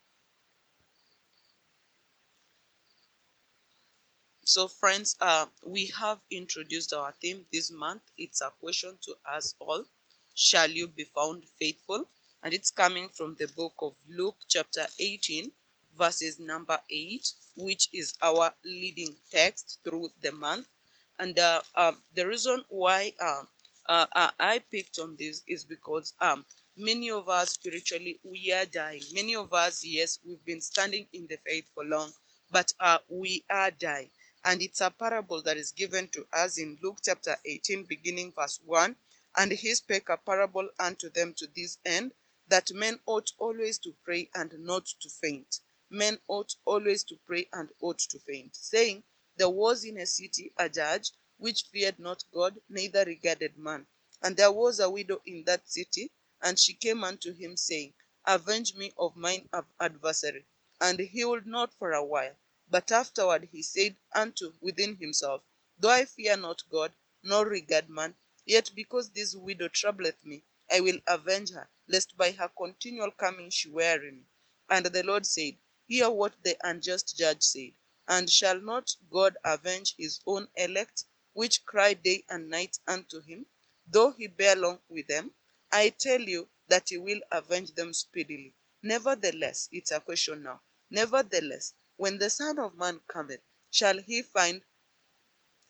So, 4.50 4.70
friends, 4.70 5.18
uh, 5.20 5.48
we 5.66 5.88
have 5.88 6.22
introduced 6.32 6.94
our 6.94 7.12
theme 7.22 7.46
this 7.52 7.70
month. 7.70 8.02
It's 8.18 8.40
a 8.40 8.50
question 8.62 8.98
to 9.02 9.16
us 9.30 9.54
all 9.60 9.84
Shall 10.36 10.72
you 10.72 10.88
be 10.88 11.04
found 11.04 11.44
faithful? 11.60 12.10
And 12.42 12.54
it's 12.54 12.72
coming 12.72 13.10
from 13.10 13.36
the 13.36 13.50
book 13.50 13.74
of 13.80 13.96
Luke, 14.08 14.38
chapter 14.48 14.88
18, 15.00 15.52
verses 15.98 16.40
number 16.40 16.80
8, 16.90 17.30
which 17.58 17.90
is 17.92 18.14
our 18.22 18.54
leading 18.64 19.18
text 19.30 19.80
through 19.84 20.12
the 20.22 20.32
month. 20.32 20.66
And 21.20 21.38
uh, 21.38 21.62
um, 21.76 22.02
the 22.16 22.26
reason 22.26 22.64
why 22.70 23.12
um, 23.20 23.50
uh, 23.90 24.06
uh, 24.14 24.32
I 24.40 24.60
picked 24.72 24.98
on 25.00 25.18
this 25.20 25.44
is 25.46 25.66
because 25.66 26.14
um, 26.22 26.46
many 26.78 27.12
of 27.12 27.28
us 27.28 27.50
spiritually, 27.50 28.22
we 28.24 28.54
are 28.54 28.66
dying. 28.66 29.02
Many 29.14 29.36
of 29.36 29.52
us, 29.52 29.84
yes, 29.84 30.20
we've 30.26 30.46
been 30.46 30.62
standing 30.62 31.06
in 31.12 31.28
the 31.28 31.38
faith 31.46 31.66
for 31.76 31.84
long, 31.84 32.14
but 32.50 32.74
uh, 32.80 33.00
we 33.10 33.44
are 33.50 33.72
dying. 33.72 34.10
And 34.48 34.62
it's 34.62 34.82
a 34.82 34.90
parable 34.90 35.42
that 35.44 35.58
is 35.58 35.72
given 35.72 36.08
to 36.10 36.26
us 36.34 36.58
in 36.58 36.80
Luke 36.82 37.00
chapter 37.04 37.38
18, 37.46 37.84
beginning 37.84 38.32
verse 38.32 38.60
1. 38.66 38.96
And 39.36 39.52
he 39.52 39.76
spake 39.76 40.10
a 40.10 40.18
parable 40.18 40.68
unto 40.80 41.10
them 41.10 41.36
to 41.36 41.48
this 41.56 41.78
end, 41.86 42.14
that 42.48 42.72
men 42.74 43.00
ought 43.06 43.32
always 43.38 43.78
to 43.80 43.94
pray 44.04 44.30
and 44.34 44.58
not 44.60 44.86
to 45.02 45.10
faint 45.10 45.60
men 45.90 46.20
ought 46.28 46.54
always 46.66 47.04
to 47.06 47.16
pray 47.26 47.48
and 47.54 47.70
ought 47.80 48.00
to 48.00 48.20
faint, 48.20 48.54
saying, 48.56 49.04
There 49.38 49.50
was 49.50 49.86
in 49.86 49.98
a 49.98 50.06
city 50.06 50.52
a 50.58 50.68
judge 50.68 51.12
which 51.38 51.64
feared 51.72 51.98
not 51.98 52.26
God, 52.34 52.60
neither 52.68 53.06
regarded 53.06 53.58
man. 53.58 53.88
And 54.22 54.36
there 54.36 54.52
was 54.52 54.80
a 54.80 54.90
widow 54.90 55.22
in 55.26 55.44
that 55.46 55.70
city, 55.70 56.12
and 56.42 56.60
she 56.60 56.74
came 56.74 57.04
unto 57.04 57.34
him, 57.34 57.56
saying, 57.56 57.94
Avenge 58.26 58.76
me 58.76 58.92
of 58.98 59.16
mine 59.16 59.48
adversary. 59.80 60.46
And 60.82 61.00
he 61.00 61.24
would 61.24 61.48
not 61.48 61.74
for 61.74 61.94
a 61.94 62.04
while. 62.04 62.36
But 62.70 62.92
afterward 62.92 63.48
he 63.52 63.64
said 63.64 63.96
unto 64.14 64.54
within 64.60 64.98
himself, 64.98 65.42
Though 65.80 65.90
I 65.92 66.04
fear 66.06 66.36
not 66.36 66.64
God, 66.70 66.94
nor 67.24 67.46
regard 67.48 67.90
man, 67.90 68.16
yet 68.46 68.72
because 68.76 69.10
this 69.10 69.36
widow 69.36 69.70
troubleth 69.70 70.24
me, 70.26 70.44
I 70.70 70.82
will 70.82 71.00
avenge 71.08 71.52
her, 71.52 71.70
lest 71.88 72.18
by 72.18 72.32
her 72.34 72.50
continual 72.50 73.12
coming 73.12 73.50
she 73.52 73.70
weary 73.70 74.12
me. 74.12 74.26
And 74.70 74.86
the 74.86 75.04
Lord 75.04 75.26
said, 75.26 75.58
Hear 75.88 76.10
what 76.10 76.44
the 76.44 76.58
unjust 76.68 77.16
judge 77.18 77.42
said. 77.42 77.72
And 78.06 78.30
shall 78.30 78.60
not 78.60 78.94
God 79.10 79.38
avenge 79.46 79.96
his 79.96 80.20
own 80.26 80.50
elect, 80.56 81.06
which 81.32 81.66
cry 81.66 81.94
day 81.94 82.26
and 82.30 82.50
night 82.50 82.80
unto 82.86 83.22
him, 83.22 83.46
though 83.88 84.12
he 84.12 84.28
bear 84.28 84.58
long 84.58 84.82
with 84.90 85.08
them? 85.08 85.34
I 85.72 85.90
tell 85.90 86.22
you 86.22 86.50
that 86.68 86.90
he 86.90 86.98
will 86.98 87.22
avenge 87.32 87.74
them 87.76 87.94
speedily. 87.94 88.54
Nevertheless, 88.84 89.70
it's 89.72 89.92
a 89.92 90.02
question 90.02 90.44
now. 90.44 90.62
Nevertheless, 90.90 91.74
when 91.98 92.18
the 92.20 92.30
Son 92.30 92.60
of 92.60 92.78
Man 92.78 93.00
cometh, 93.08 93.42
shall 93.72 93.98
he 93.98 94.22
find 94.22 94.62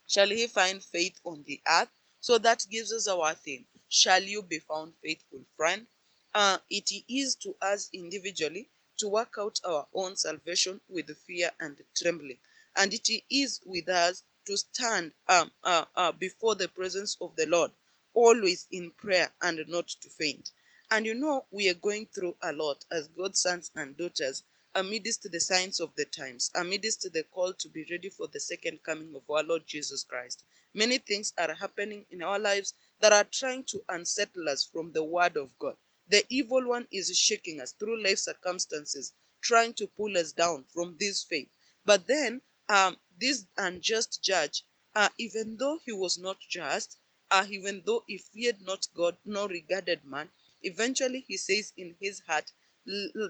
shall 0.05 0.27
he 0.29 0.47
find 0.47 0.83
faith 0.83 1.19
on 1.23 1.43
the 1.43 1.61
earth? 1.67 1.89
So 2.19 2.37
that 2.39 2.65
gives 2.69 2.93
us 2.93 3.07
our 3.07 3.33
theme. 3.33 3.65
Shall 3.89 4.23
you 4.23 4.41
be 4.41 4.59
found 4.59 4.93
faithful, 5.01 5.45
friend? 5.55 5.87
Uh, 6.33 6.57
it 6.69 6.91
is 7.09 7.35
to 7.37 7.55
us 7.61 7.89
individually 7.93 8.69
to 8.97 9.07
work 9.09 9.35
out 9.39 9.59
our 9.65 9.87
own 9.93 10.15
salvation 10.15 10.81
with 10.89 11.15
fear 11.17 11.51
and 11.59 11.77
trembling. 11.95 12.37
And 12.75 12.93
it 12.93 13.09
is 13.29 13.61
with 13.65 13.89
us 13.89 14.23
to 14.45 14.57
stand 14.57 15.13
um, 15.27 15.51
uh, 15.63 15.85
uh, 15.95 16.11
before 16.13 16.55
the 16.55 16.67
presence 16.67 17.17
of 17.21 17.35
the 17.35 17.45
Lord, 17.47 17.71
always 18.13 18.67
in 18.71 18.91
prayer 18.91 19.31
and 19.41 19.59
not 19.67 19.87
to 19.87 20.09
faint. 20.09 20.51
And 20.91 21.05
you 21.05 21.15
know, 21.15 21.45
we 21.51 21.69
are 21.69 21.73
going 21.75 22.07
through 22.07 22.35
a 22.41 22.53
lot 22.53 22.85
as 22.91 23.07
God's 23.09 23.39
sons 23.41 23.71
and 23.75 23.95
daughters 23.97 24.43
amidst 24.77 25.23
the 25.31 25.39
signs 25.39 25.79
of 25.79 25.89
the 25.95 26.05
times, 26.05 26.51
amidst 26.53 27.11
the 27.11 27.23
call 27.23 27.51
to 27.51 27.67
be 27.67 27.83
ready 27.89 28.09
for 28.09 28.27
the 28.27 28.39
second 28.39 28.83
coming 28.83 29.15
of 29.15 29.23
our 29.27 29.41
Lord 29.43 29.63
Jesus 29.65 30.03
Christ. 30.03 30.43
Many 30.75 30.99
things 30.99 31.33
are 31.39 31.55
happening 31.55 32.05
in 32.11 32.21
our 32.21 32.37
lives 32.37 32.75
that 33.01 33.11
are 33.11 33.23
trying 33.23 33.63
to 33.65 33.83
unsettle 33.89 34.47
us 34.47 34.63
from 34.63 34.91
the 34.91 35.03
Word 35.03 35.35
of 35.35 35.57
God. 35.57 35.75
The 36.07 36.23
evil 36.29 36.67
one 36.67 36.87
is 36.91 37.17
shaking 37.17 37.59
us 37.59 37.71
through 37.71 38.03
life 38.03 38.19
circumstances, 38.19 39.13
trying 39.41 39.73
to 39.73 39.87
pull 39.87 40.15
us 40.15 40.31
down 40.31 40.65
from 40.71 40.95
this 40.99 41.23
faith. 41.23 41.49
But 41.83 42.05
then, 42.05 42.41
um, 42.69 42.97
this 43.19 43.47
unjust 43.57 44.23
judge, 44.23 44.63
uh, 44.93 45.09
even 45.17 45.57
though 45.57 45.79
he 45.85 45.91
was 45.91 46.19
not 46.19 46.37
just, 46.39 46.97
uh, 47.31 47.47
even 47.49 47.81
though 47.83 48.03
he 48.05 48.19
feared 48.19 48.61
not 48.61 48.87
God 48.95 49.17
nor 49.25 49.47
regarded 49.47 50.05
man, 50.05 50.29
eventually 50.61 51.25
he 51.27 51.37
says 51.37 51.73
in 51.77 51.95
his 51.99 52.19
heart 52.27 52.51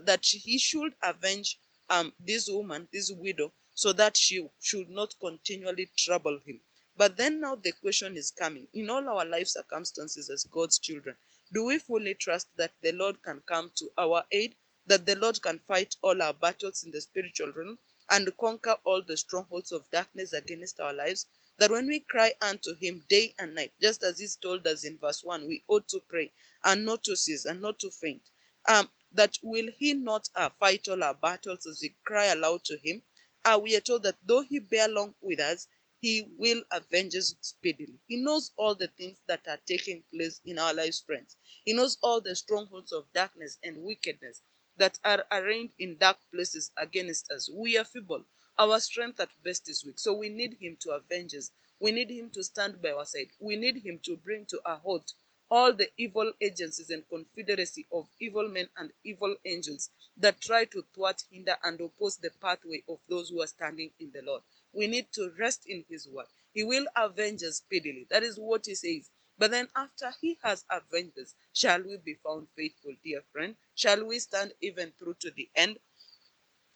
that 0.06 0.26
he 0.26 0.58
should 0.58 0.94
avenge 1.02 1.60
um, 1.90 2.14
this 2.20 2.48
woman, 2.50 2.88
this 2.94 3.12
widow, 3.12 3.52
so 3.74 3.94
that 3.94 4.16
she 4.18 4.48
should 4.60 4.90
not 4.90 5.14
continually 5.20 5.90
trouble 5.98 6.40
him. 6.46 6.62
But 6.96 7.18
then 7.18 7.40
now 7.42 7.56
the 7.56 7.74
question 7.74 8.18
is 8.18 8.32
coming 8.32 8.68
in 8.74 8.90
all 8.90 9.08
our 9.08 9.26
life 9.26 9.48
circumstances 9.48 10.30
as 10.30 10.46
God's 10.46 10.80
children, 10.80 11.16
do 11.54 11.66
we 11.66 11.78
fully 11.80 12.16
trust 12.16 12.48
that 12.58 12.74
the 12.82 12.92
Lord 12.92 13.22
can 13.24 13.42
come 13.42 13.72
to 13.76 13.90
our 13.98 14.26
aid, 14.32 14.56
that 14.88 15.06
the 15.06 15.16
Lord 15.16 15.42
can 15.42 15.60
fight 15.60 15.96
all 16.02 16.22
our 16.22 16.34
battles 16.34 16.84
in 16.84 16.92
the 16.92 17.02
spiritual 17.02 17.52
realm 17.54 17.80
and 18.10 18.36
conquer 18.38 18.78
all 18.84 19.02
the 19.02 19.16
strongholds 19.16 19.72
of 19.72 19.90
darkness 19.92 20.34
against 20.34 20.80
our 20.80 20.94
lives? 20.94 21.28
That 21.58 21.72
when 21.72 21.88
we 21.88 22.02
cry 22.02 22.34
unto 22.42 22.76
Him 22.76 23.06
day 23.08 23.34
and 23.40 23.56
night, 23.56 23.74
just 23.82 24.04
as 24.04 24.20
He's 24.20 24.36
told 24.36 24.68
us 24.68 24.84
in 24.84 24.98
verse 24.98 25.24
1, 25.24 25.48
we 25.48 25.64
ought 25.68 25.88
to 25.90 26.00
pray 26.02 26.34
and 26.64 26.84
not 26.86 27.04
to 27.06 27.16
cease 27.16 27.46
and 27.46 27.62
not 27.62 27.80
to 27.80 27.92
faint. 27.92 28.30
Um, 28.68 28.90
that 29.12 29.38
will 29.42 29.70
he 29.78 29.94
not 29.94 30.30
uh, 30.36 30.50
fight 30.60 30.88
all 30.88 31.04
our 31.04 31.14
battles 31.16 31.66
as 31.66 31.80
we 31.82 31.96
cry 32.06 32.26
aloud 32.26 32.64
to 32.66 32.78
him? 32.78 33.02
Uh, 33.46 33.60
we 33.62 33.76
are 33.76 33.82
told 33.82 34.04
that 34.04 34.18
though 34.26 34.42
he 34.42 34.60
bear 34.60 34.88
long 34.88 35.16
with 35.22 35.40
us, 35.40 35.68
he 36.00 36.28
will 36.38 36.64
avenge 36.72 37.16
us 37.16 37.36
speedily. 37.42 38.00
He 38.08 38.18
knows 38.18 38.52
all 38.58 38.76
the 38.76 38.88
things 38.88 39.20
that 39.28 39.48
are 39.48 39.60
taking 39.66 40.04
place 40.14 40.42
in 40.46 40.60
our 40.60 40.74
lives, 40.74 41.00
friends. 41.02 41.38
He 41.66 41.74
knows 41.74 41.98
all 42.04 42.22
the 42.22 42.36
strongholds 42.36 42.92
of 42.92 43.12
darkness 43.14 43.58
and 43.64 43.84
wickedness 43.84 44.42
that 44.78 45.00
are 45.04 45.26
arrayed 45.32 45.74
in 45.80 45.98
dark 45.98 46.18
places 46.32 46.72
against 46.78 47.32
us. 47.32 47.50
We 47.52 47.78
are 47.78 47.84
feeble. 47.86 48.24
Our 48.60 48.80
strength 48.80 49.20
at 49.20 49.30
best 49.44 49.70
is 49.70 49.84
weak. 49.86 50.00
So 50.00 50.14
we 50.14 50.30
need 50.30 50.58
him 50.60 50.78
to 50.82 50.92
avenge 50.92 51.34
us. 51.36 51.52
We 51.80 51.92
need 51.92 52.10
him 52.12 52.30
to 52.32 52.44
stand 52.44 52.82
by 52.82 52.92
our 52.92 53.06
side. 53.06 53.30
We 53.40 53.56
need 53.56 53.78
him 53.78 54.00
to 54.04 54.18
bring 54.18 54.46
to 54.48 54.62
a 54.66 54.78
halt 54.78 55.14
all 55.52 55.74
the 55.74 55.90
evil 55.98 56.32
agencies 56.42 56.90
and 56.92 57.08
confederacy 57.10 57.86
of 57.92 58.08
evil 58.20 58.50
men 58.50 58.70
and 58.78 58.92
evil 59.04 59.36
angels 59.46 59.90
that 60.18 60.42
try 60.42 60.66
to 60.66 60.84
thwart, 60.96 61.24
hinder, 61.32 61.58
and 61.64 61.82
oppose 61.82 62.18
the 62.18 62.32
pathway 62.42 62.84
of 62.90 63.00
those 63.10 63.30
who 63.30 63.42
are 63.42 63.48
standing 63.48 63.92
in 64.00 64.12
the 64.14 64.22
Lord. 64.24 64.44
We 64.74 64.88
need 64.88 65.08
to 65.14 65.32
rest 65.40 65.66
in 65.68 65.86
His 65.90 66.08
word. 66.10 66.28
He 66.54 66.64
will 66.64 66.88
avenge 66.96 67.44
us 67.44 67.58
speedily. 67.58 68.08
That 68.10 68.24
is 68.24 68.38
what 68.40 68.66
He 68.68 68.76
says. 68.76 69.10
But 69.38 69.52
then, 69.52 69.70
after 69.76 70.12
He 70.22 70.38
has 70.44 70.66
avenged 70.72 71.20
us, 71.20 71.36
shall 71.54 71.82
we 71.84 71.98
be 71.98 72.16
found 72.16 72.48
faithful, 72.56 72.94
dear 73.04 73.24
friend? 73.32 73.56
Shall 73.76 74.06
we 74.06 74.20
stand 74.20 74.54
even 74.62 74.92
through 75.00 75.16
to 75.22 75.32
the 75.32 75.50
end? 75.56 75.78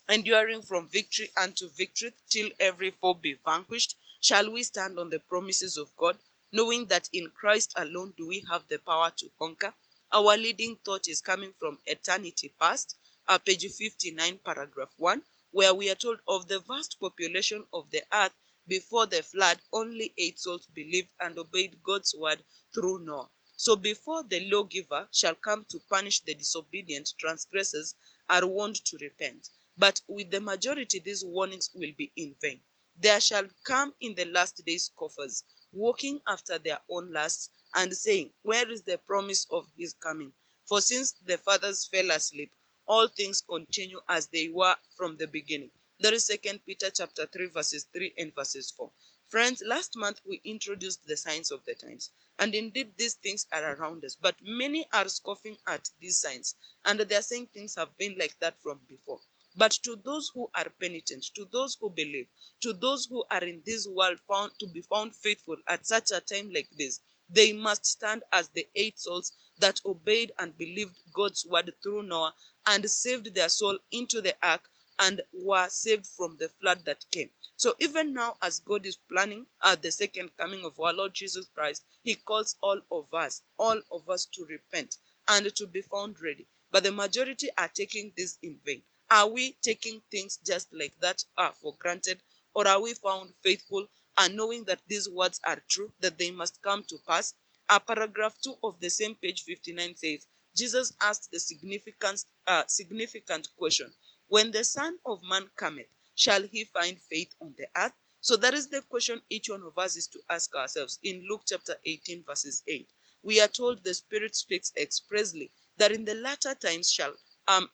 enduring 0.09 0.61
from 0.61 0.87
victory 0.89 1.29
unto 1.37 1.69
victory 1.69 2.13
till 2.29 2.49
every 2.59 2.91
foe 2.91 3.13
be 3.15 3.35
vanquished? 3.45 3.97
Shall 4.21 4.51
we 4.51 4.63
stand 4.63 4.99
on 4.99 5.09
the 5.09 5.19
promises 5.19 5.77
of 5.77 5.95
God? 5.97 6.17
Knowing 6.51 6.85
that 6.87 7.09
in 7.13 7.29
Christ 7.31 7.73
alone 7.77 8.13
do 8.17 8.27
we 8.27 8.43
have 8.49 8.67
the 8.67 8.79
power 8.79 9.11
to 9.17 9.29
conquer. 9.39 9.73
Our 10.11 10.35
leading 10.37 10.75
thought 10.83 11.07
is 11.07 11.21
coming 11.21 11.53
from 11.57 11.79
eternity 11.85 12.53
past, 12.59 12.97
uh, 13.27 13.37
page 13.37 13.65
59, 13.71 14.39
paragraph 14.43 14.93
1, 14.97 15.23
where 15.51 15.73
we 15.73 15.89
are 15.89 15.95
told 15.95 16.19
of 16.27 16.47
the 16.47 16.59
vast 16.59 16.99
population 16.99 17.65
of 17.71 17.89
the 17.91 18.03
earth 18.13 18.33
before 18.67 19.05
the 19.05 19.23
flood, 19.23 19.59
only 19.71 20.13
eight 20.17 20.39
souls 20.39 20.67
believed 20.67 21.09
and 21.19 21.37
obeyed 21.37 21.81
God's 21.83 22.13
word 22.15 22.43
through 22.73 22.99
Noah. 23.05 23.29
So 23.55 23.75
before 23.75 24.23
the 24.23 24.49
lawgiver 24.49 25.07
shall 25.11 25.35
come 25.35 25.65
to 25.69 25.79
punish 25.89 26.19
the 26.21 26.33
disobedient 26.35 27.13
transgressors 27.17 27.95
are 28.29 28.45
warned 28.45 28.83
to 28.85 28.97
repent. 28.97 29.49
But 29.77 30.01
with 30.07 30.31
the 30.31 30.41
majority, 30.41 30.99
these 30.99 31.23
warnings 31.23 31.69
will 31.73 31.91
be 31.97 32.11
in 32.15 32.35
vain. 32.41 32.61
There 32.97 33.21
shall 33.21 33.47
come 33.63 33.93
in 34.01 34.15
the 34.15 34.25
last 34.25 34.63
days 34.65 34.85
scoffers 34.85 35.43
walking 35.73 36.21
after 36.27 36.57
their 36.57 36.79
own 36.89 37.11
lusts, 37.11 37.49
and 37.75 37.95
saying, 37.95 38.31
Where 38.43 38.69
is 38.69 38.81
the 38.83 38.97
promise 38.97 39.47
of 39.49 39.67
his 39.77 39.93
coming? 39.93 40.33
For 40.65 40.81
since 40.81 41.13
the 41.25 41.37
fathers 41.37 41.85
fell 41.85 42.11
asleep, 42.11 42.51
all 42.85 43.07
things 43.07 43.41
continue 43.41 44.01
as 44.09 44.27
they 44.27 44.49
were 44.49 44.75
from 44.95 45.17
the 45.17 45.27
beginning. 45.27 45.71
There 45.99 46.13
is 46.13 46.25
Second 46.25 46.65
Peter 46.65 46.89
chapter 46.89 47.25
3, 47.25 47.47
verses 47.47 47.85
3 47.93 48.13
and 48.17 48.33
verses 48.33 48.71
4. 48.71 48.91
Friends, 49.27 49.61
last 49.65 49.95
month 49.95 50.19
we 50.25 50.41
introduced 50.43 51.05
the 51.05 51.15
signs 51.15 51.51
of 51.51 51.63
the 51.65 51.75
times. 51.75 52.11
And 52.39 52.55
indeed, 52.55 52.97
these 52.97 53.13
things 53.13 53.45
are 53.51 53.75
around 53.75 54.03
us. 54.03 54.15
But 54.15 54.35
many 54.41 54.87
are 54.91 55.07
scoffing 55.07 55.57
at 55.67 55.89
these 55.99 56.17
signs. 56.17 56.55
And 56.83 56.99
they 56.99 57.15
are 57.15 57.21
saying 57.21 57.47
things 57.47 57.75
have 57.75 57.95
been 57.97 58.17
like 58.17 58.37
that 58.39 58.59
from 58.61 58.81
before. 58.89 59.21
But 59.55 59.71
to 59.83 59.97
those 59.97 60.29
who 60.33 60.49
are 60.55 60.69
penitent, 60.79 61.25
to 61.35 61.45
those 61.45 61.75
who 61.79 61.89
believe, 61.89 62.27
to 62.61 62.73
those 62.73 63.05
who 63.07 63.25
are 63.29 63.43
in 63.43 63.61
this 63.65 63.85
world 63.87 64.19
found 64.27 64.57
to 64.59 64.67
be 64.67 64.81
found 64.81 65.15
faithful 65.15 65.57
at 65.67 65.85
such 65.85 66.11
a 66.11 66.21
time 66.21 66.51
like 66.51 66.69
this, 66.77 67.01
they 67.29 67.51
must 67.53 67.85
stand 67.85 68.23
as 68.31 68.49
the 68.49 68.67
eight 68.75 68.97
souls 68.99 69.33
that 69.59 69.81
obeyed 69.85 70.31
and 70.39 70.57
believed 70.57 70.97
God's 71.13 71.45
word 71.45 71.73
through 71.83 72.03
Noah 72.03 72.33
and 72.65 72.89
saved 72.89 73.33
their 73.33 73.49
soul 73.49 73.77
into 73.91 74.21
the 74.21 74.35
ark 74.41 74.69
and 74.99 75.21
were 75.33 75.67
saved 75.69 76.07
from 76.07 76.37
the 76.37 76.49
flood 76.49 76.85
that 76.85 77.05
came. 77.11 77.29
So 77.57 77.75
even 77.79 78.13
now, 78.13 78.37
as 78.41 78.59
God 78.59 78.85
is 78.85 78.97
planning 78.97 79.45
at 79.63 79.81
the 79.81 79.91
second 79.91 80.35
coming 80.37 80.63
of 80.63 80.79
our 80.79 80.93
Lord 80.93 81.13
Jesus 81.13 81.47
Christ, 81.53 81.83
He 82.03 82.15
calls 82.15 82.55
all 82.61 82.79
of 82.91 83.13
us, 83.13 83.41
all 83.57 83.81
of 83.91 84.09
us 84.09 84.25
to 84.27 84.45
repent 84.45 84.97
and 85.27 85.53
to 85.55 85.67
be 85.67 85.81
found 85.81 86.21
ready. 86.21 86.47
But 86.71 86.83
the 86.83 86.91
majority 86.91 87.49
are 87.57 87.67
taking 87.67 88.13
this 88.15 88.37
in 88.41 88.59
vain. 88.65 88.83
Are 89.11 89.27
we 89.27 89.57
taking 89.61 90.01
things 90.09 90.39
just 90.45 90.73
like 90.73 90.99
that 91.01 91.25
uh, 91.37 91.51
for 91.51 91.75
granted? 91.79 92.21
Or 92.55 92.67
are 92.67 92.81
we 92.81 92.93
found 92.95 93.33
faithful 93.43 93.87
and 94.17 94.37
knowing 94.37 94.63
that 94.65 94.81
these 94.87 95.09
words 95.09 95.41
are 95.45 95.61
true, 95.69 95.91
that 95.99 96.17
they 96.17 96.31
must 96.31 96.61
come 96.63 96.83
to 96.85 96.97
pass? 97.07 97.35
Uh, 97.69 97.79
paragraph 97.79 98.37
2 98.41 98.55
of 98.63 98.79
the 98.79 98.89
same 98.89 99.15
page 99.15 99.43
59 99.43 99.97
says, 99.97 100.27
Jesus 100.55 100.93
asked 101.01 101.29
the 101.31 101.41
significant, 101.41 102.25
uh, 102.47 102.63
significant 102.67 103.49
question, 103.57 103.93
When 104.29 104.51
the 104.51 104.63
Son 104.63 104.97
of 105.05 105.21
Man 105.23 105.49
cometh, 105.57 105.87
shall 106.15 106.43
he 106.43 106.65
find 106.65 106.97
faith 106.99 107.35
on 107.41 107.53
the 107.57 107.67
earth? 107.77 107.93
So 108.21 108.37
that 108.37 108.53
is 108.53 108.69
the 108.69 108.81
question 108.83 109.21
each 109.29 109.49
one 109.49 109.63
of 109.63 109.77
us 109.77 109.97
is 109.97 110.07
to 110.07 110.19
ask 110.29 110.55
ourselves. 110.55 110.99
In 111.03 111.25
Luke 111.29 111.43
chapter 111.47 111.75
18, 111.85 112.23
verses 112.23 112.63
8, 112.67 112.87
we 113.23 113.41
are 113.41 113.49
told 113.49 113.83
the 113.83 113.93
Spirit 113.93 114.35
speaks 114.35 114.71
expressly 114.77 115.51
that 115.77 115.91
in 115.91 116.05
the 116.05 116.15
latter 116.15 116.55
times 116.55 116.91
shall 116.91 117.13
um, 117.47 117.69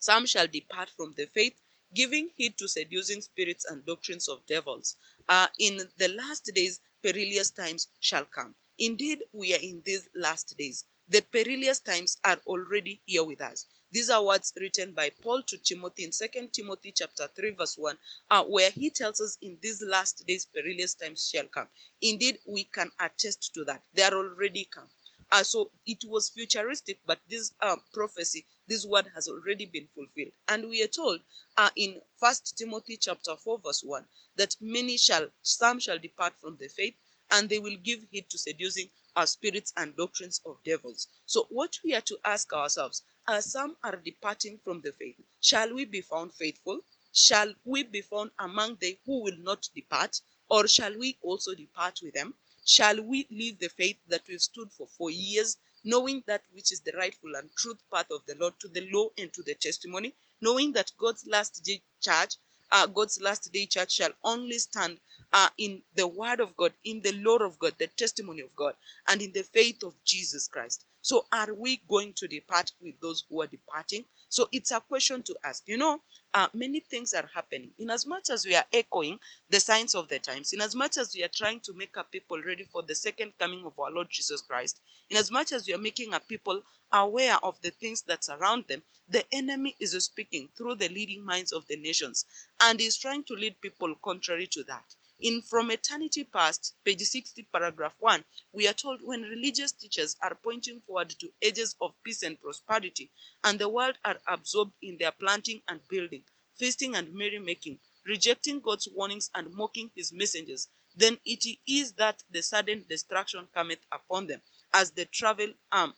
some 0.00 0.26
shall 0.26 0.48
depart 0.48 0.90
from 0.90 1.14
the 1.16 1.26
faith, 1.26 1.54
giving 1.94 2.30
heed 2.36 2.58
to 2.58 2.66
seducing 2.66 3.20
spirits 3.20 3.64
and 3.66 3.84
doctrines 3.86 4.28
of 4.28 4.44
devils. 4.46 4.96
Uh, 5.28 5.46
in 5.58 5.88
the 5.98 6.08
last 6.08 6.50
days, 6.54 6.80
perilous 7.02 7.50
times 7.50 7.88
shall 8.00 8.24
come. 8.24 8.54
Indeed, 8.78 9.22
we 9.32 9.54
are 9.54 9.60
in 9.60 9.82
these 9.84 10.08
last 10.14 10.56
days. 10.56 10.84
The 11.08 11.22
perilous 11.22 11.80
times 11.80 12.16
are 12.24 12.40
already 12.46 13.02
here 13.04 13.24
with 13.24 13.40
us. 13.40 13.66
These 13.92 14.08
are 14.08 14.22
words 14.24 14.52
written 14.56 14.92
by 14.92 15.10
Paul 15.10 15.42
to 15.42 15.58
Timothy 15.58 16.04
in 16.04 16.12
2 16.12 16.48
Timothy 16.52 16.92
chapter 16.92 17.28
3, 17.34 17.50
verse 17.50 17.76
1, 17.76 17.98
uh, 18.30 18.44
where 18.44 18.70
he 18.70 18.88
tells 18.88 19.20
us 19.20 19.36
in 19.42 19.58
these 19.60 19.82
last 19.82 20.24
days 20.26 20.46
perilous 20.46 20.94
times 20.94 21.28
shall 21.28 21.48
come. 21.48 21.68
Indeed, 22.00 22.38
we 22.46 22.64
can 22.64 22.90
attest 23.00 23.52
to 23.54 23.64
that. 23.64 23.82
They 23.92 24.04
are 24.04 24.14
already 24.14 24.64
come. 24.64 24.88
Uh, 25.32 25.42
so 25.42 25.70
it 25.86 26.04
was 26.06 26.30
futuristic, 26.30 27.00
but 27.06 27.18
this 27.28 27.52
uh, 27.60 27.76
prophecy, 27.92 28.46
this 28.70 28.86
word 28.86 29.06
has 29.16 29.26
already 29.26 29.66
been 29.66 29.88
fulfilled. 29.96 30.30
And 30.46 30.68
we 30.70 30.80
are 30.84 30.86
told 30.86 31.20
uh, 31.56 31.70
in 31.74 32.00
First 32.20 32.56
Timothy 32.56 32.96
chapter 32.96 33.34
4, 33.34 33.58
verse 33.58 33.82
1, 33.82 34.04
that 34.36 34.54
many 34.60 34.96
shall, 34.96 35.26
some 35.42 35.80
shall 35.80 35.98
depart 35.98 36.34
from 36.40 36.56
the 36.56 36.68
faith, 36.68 36.94
and 37.32 37.48
they 37.48 37.58
will 37.58 37.76
give 37.82 38.06
heed 38.12 38.30
to 38.30 38.38
seducing 38.38 38.88
our 39.16 39.26
spirits 39.26 39.72
and 39.76 39.96
doctrines 39.96 40.40
of 40.46 40.62
devils. 40.64 41.08
So 41.26 41.48
what 41.50 41.76
we 41.84 41.96
are 41.96 42.00
to 42.02 42.18
ask 42.24 42.52
ourselves, 42.52 43.02
as 43.26 43.50
some 43.50 43.76
are 43.82 43.96
departing 43.96 44.60
from 44.62 44.82
the 44.82 44.92
faith, 44.92 45.16
shall 45.40 45.74
we 45.74 45.84
be 45.84 46.00
found 46.00 46.32
faithful? 46.32 46.80
Shall 47.12 47.52
we 47.64 47.82
be 47.82 48.02
found 48.02 48.30
among 48.38 48.78
they 48.80 49.00
who 49.04 49.24
will 49.24 49.36
not 49.38 49.68
depart? 49.74 50.20
Or 50.48 50.68
shall 50.68 50.96
we 50.96 51.18
also 51.22 51.56
depart 51.56 51.98
with 52.04 52.14
them? 52.14 52.34
Shall 52.64 53.02
we 53.02 53.26
leave 53.32 53.58
the 53.58 53.68
faith 53.68 53.96
that 54.06 54.22
we've 54.28 54.40
stood 54.40 54.70
for 54.70 54.86
for 54.86 55.10
years, 55.10 55.56
knowing 55.84 56.22
that 56.26 56.42
which 56.52 56.72
is 56.72 56.80
the 56.80 56.92
rightful 56.92 57.34
and 57.36 57.50
truth 57.56 57.78
path 57.92 58.10
of 58.10 58.24
the 58.26 58.34
Lord 58.36 58.54
to 58.60 58.68
the 58.68 58.88
law 58.92 59.08
and 59.18 59.32
to 59.32 59.42
the 59.42 59.54
testimony, 59.54 60.14
knowing 60.40 60.72
that 60.72 60.92
God's 60.98 61.26
last 61.26 61.62
day 61.64 61.82
church, 62.00 62.34
uh, 62.72 62.86
God's 62.86 63.20
last 63.20 63.52
day 63.52 63.66
church 63.66 63.92
shall 63.92 64.12
only 64.24 64.58
stand 64.58 65.00
uh, 65.32 65.48
in 65.58 65.82
the 65.94 66.06
word 66.06 66.40
of 66.40 66.56
God, 66.56 66.72
in 66.84 67.00
the 67.02 67.12
law 67.12 67.36
of 67.38 67.58
God, 67.58 67.74
the 67.78 67.86
testimony 67.88 68.42
of 68.42 68.54
God, 68.56 68.74
and 69.08 69.22
in 69.22 69.32
the 69.32 69.42
faith 69.42 69.82
of 69.82 69.94
Jesus 70.04 70.48
Christ. 70.48 70.84
So, 71.02 71.26
are 71.32 71.54
we 71.54 71.82
going 71.88 72.14
to 72.14 72.28
depart 72.28 72.72
with 72.80 73.00
those 73.00 73.24
who 73.28 73.42
are 73.42 73.46
departing? 73.46 74.04
So, 74.28 74.48
it's 74.52 74.70
a 74.72 74.80
question 74.80 75.22
to 75.24 75.36
ask. 75.44 75.64
You 75.66 75.78
know, 75.78 76.00
uh, 76.34 76.48
many 76.54 76.80
things 76.80 77.14
are 77.14 77.28
happening. 77.34 77.70
In 77.78 77.90
as 77.90 78.06
much 78.06 78.30
as 78.30 78.44
we 78.46 78.54
are 78.56 78.66
echoing 78.72 79.18
the 79.48 79.60
signs 79.60 79.94
of 79.94 80.08
the 80.08 80.18
times, 80.18 80.52
in 80.52 80.60
as 80.60 80.74
much 80.74 80.96
as 80.98 81.14
we 81.14 81.24
are 81.24 81.28
trying 81.34 81.60
to 81.60 81.72
make 81.74 81.96
our 81.96 82.04
people 82.04 82.40
ready 82.42 82.64
for 82.64 82.82
the 82.82 82.94
second 82.94 83.32
coming 83.38 83.64
of 83.66 83.78
our 83.78 83.90
Lord 83.90 84.08
Jesus 84.10 84.42
Christ, 84.42 84.80
in 85.10 85.16
as 85.16 85.30
much 85.30 85.52
as 85.52 85.66
we 85.66 85.74
are 85.74 85.78
making 85.78 86.14
our 86.14 86.20
people 86.20 86.62
aware 86.92 87.38
of 87.44 87.60
the 87.62 87.70
things 87.70 88.02
that 88.02 88.24
surround 88.24 88.66
them, 88.68 88.82
the 89.08 89.24
enemy 89.32 89.76
is 89.80 89.92
speaking 90.04 90.48
through 90.56 90.76
the 90.76 90.88
leading 90.88 91.24
minds 91.24 91.52
of 91.52 91.66
the 91.66 91.76
nations 91.76 92.24
and 92.62 92.80
is 92.80 92.96
trying 92.96 93.24
to 93.24 93.34
lead 93.34 93.60
people 93.60 93.94
contrary 94.04 94.46
to 94.48 94.62
that. 94.64 94.84
In 95.22 95.42
From 95.42 95.70
Eternity 95.70 96.24
Past, 96.24 96.76
page 96.82 97.02
60, 97.02 97.42
paragraph 97.52 97.94
1, 97.98 98.24
we 98.54 98.66
are 98.66 98.72
told 98.72 99.02
when 99.02 99.20
religious 99.20 99.70
teachers 99.70 100.16
are 100.22 100.34
pointing 100.34 100.80
forward 100.80 101.10
to 101.10 101.30
ages 101.42 101.76
of 101.82 101.92
peace 102.02 102.22
and 102.22 102.40
prosperity, 102.40 103.10
and 103.44 103.58
the 103.58 103.68
world 103.68 103.98
are 104.06 104.18
absorbed 104.26 104.72
in 104.80 104.96
their 104.96 105.12
planting 105.12 105.60
and 105.68 105.86
building, 105.88 106.24
feasting 106.56 106.96
and 106.96 107.12
merrymaking, 107.12 107.78
rejecting 108.06 108.60
God's 108.60 108.88
warnings 108.88 109.30
and 109.34 109.52
mocking 109.52 109.90
his 109.94 110.10
messengers, 110.10 110.68
then 110.96 111.18
it 111.26 111.44
is 111.66 111.92
that 111.94 112.22
the 112.30 112.42
sudden 112.42 112.86
destruction 112.88 113.46
cometh 113.52 113.80
upon 113.92 114.26
them, 114.26 114.40
as 114.72 114.90
the 114.92 115.04
travel 115.04 115.52
um, 115.70 115.92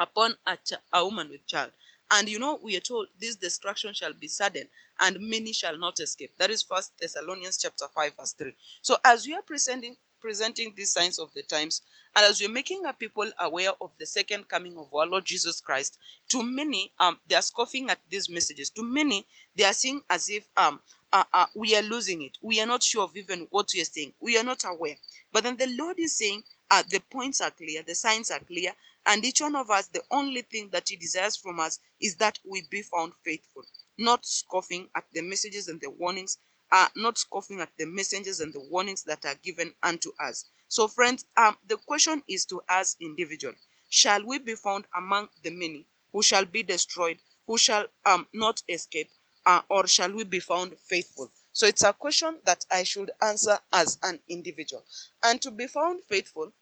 upon 0.00 0.34
a, 0.46 0.58
a 0.92 1.04
woman 1.04 1.28
with 1.30 1.46
child. 1.46 1.70
And 2.12 2.28
you 2.28 2.38
know, 2.38 2.60
we 2.62 2.76
are 2.76 2.80
told 2.82 3.08
this 3.20 3.36
destruction 3.36 3.94
shall 3.94 4.14
be 4.14 4.28
sudden, 4.28 4.68
and 5.00 5.18
many 5.20 5.52
shall 5.52 5.78
not 5.78 6.00
escape. 6.00 6.32
That 6.38 6.50
is 6.50 6.62
First 6.62 6.92
Thessalonians 7.00 7.58
chapter 7.58 7.86
5, 7.94 8.16
verse 8.18 8.32
3. 8.34 8.54
So 8.82 8.96
as 9.04 9.26
we 9.26 9.34
are 9.34 9.42
presenting 9.42 9.96
presenting 10.20 10.72
these 10.76 10.92
signs 10.92 11.18
of 11.18 11.34
the 11.34 11.42
times, 11.42 11.82
and 12.16 12.24
as 12.26 12.40
we're 12.40 12.50
making 12.50 12.86
our 12.86 12.94
people 12.94 13.30
aware 13.40 13.72
of 13.80 13.90
the 13.98 14.06
second 14.06 14.48
coming 14.48 14.78
of 14.78 14.94
our 14.94 15.06
Lord 15.06 15.24
Jesus 15.24 15.60
Christ, 15.60 15.98
to 16.30 16.42
many, 16.44 16.92
um, 17.00 17.18
they 17.28 17.36
are 17.36 17.42
scoffing 17.42 17.90
at 17.90 18.00
these 18.10 18.30
messages. 18.30 18.70
To 18.72 18.84
many, 18.84 19.26
they 19.56 19.64
are 19.64 19.72
seeing 19.74 20.02
as 20.10 20.30
if 20.30 20.48
um, 20.56 20.80
uh, 21.12 21.24
uh, 21.34 21.46
we 21.56 21.76
are 21.76 21.82
losing 21.82 22.22
it. 22.22 22.38
We 22.42 22.60
are 22.60 22.66
not 22.66 22.82
sure 22.84 23.04
of 23.04 23.16
even 23.16 23.48
what 23.50 23.70
we 23.74 23.82
are 23.82 23.86
saying. 23.86 24.14
We 24.20 24.38
are 24.38 24.44
not 24.44 24.64
aware. 24.66 24.96
But 25.32 25.44
then 25.44 25.56
the 25.56 25.68
Lord 25.78 25.98
is 25.98 26.16
saying, 26.16 26.44
uh, 26.70 26.82
the 26.90 27.00
points 27.10 27.40
are 27.40 27.50
clear, 27.50 27.82
the 27.82 27.94
signs 27.94 28.30
are 28.30 28.40
clear, 28.40 28.72
and 29.06 29.24
each 29.24 29.40
one 29.40 29.56
of 29.56 29.70
us, 29.70 29.88
the 29.88 30.02
only 30.10 30.42
thing 30.42 30.70
that 30.70 30.88
He 30.88 30.96
desires 30.96 31.36
from 31.36 31.60
us 31.60 31.78
is 32.00 32.16
that 32.16 32.38
we 32.44 32.62
be 32.70 32.82
found 32.82 33.12
faithful 33.24 33.64
not 33.98 34.24
scoffing 34.24 34.88
at 34.94 35.04
the 35.12 35.22
messages 35.22 35.68
and 35.68 35.80
the 35.80 35.90
warnings, 35.90 36.38
are 36.70 36.90
not 36.96 37.18
scoffing 37.18 37.60
at 37.60 37.70
the 37.76 37.84
messengers 37.86 38.40
and 38.40 38.52
the 38.52 38.60
warnings 38.60 39.02
that 39.04 39.24
are 39.24 39.34
given 39.36 39.74
unto 39.82 40.10
us. 40.18 40.46
So, 40.68 40.88
friends, 40.88 41.24
um, 41.36 41.56
the 41.66 41.76
question 41.76 42.22
is 42.28 42.46
to 42.46 42.62
us 42.68 42.96
individual: 43.00 43.54
Shall 43.90 44.24
we 44.24 44.38
be 44.38 44.54
found 44.54 44.86
among 44.96 45.28
the 45.42 45.50
many 45.50 45.86
who 46.12 46.22
shall 46.22 46.44
be 46.44 46.62
destroyed, 46.62 47.18
who 47.46 47.58
shall 47.58 47.86
um 48.04 48.26
not 48.32 48.62
escape, 48.68 49.10
uh, 49.46 49.62
or 49.68 49.86
shall 49.86 50.12
we 50.12 50.24
be 50.24 50.40
found 50.40 50.78
faithful? 50.78 51.30
So 51.52 51.66
it's 51.66 51.82
a 51.82 51.92
question 51.92 52.40
that 52.44 52.64
I 52.70 52.82
should 52.84 53.10
answer 53.20 53.58
as 53.72 53.98
an 54.02 54.20
individual. 54.28 54.84
And 55.22 55.40
to 55.42 55.50
be 55.50 55.66
found 55.66 56.02
faithful 56.04 56.52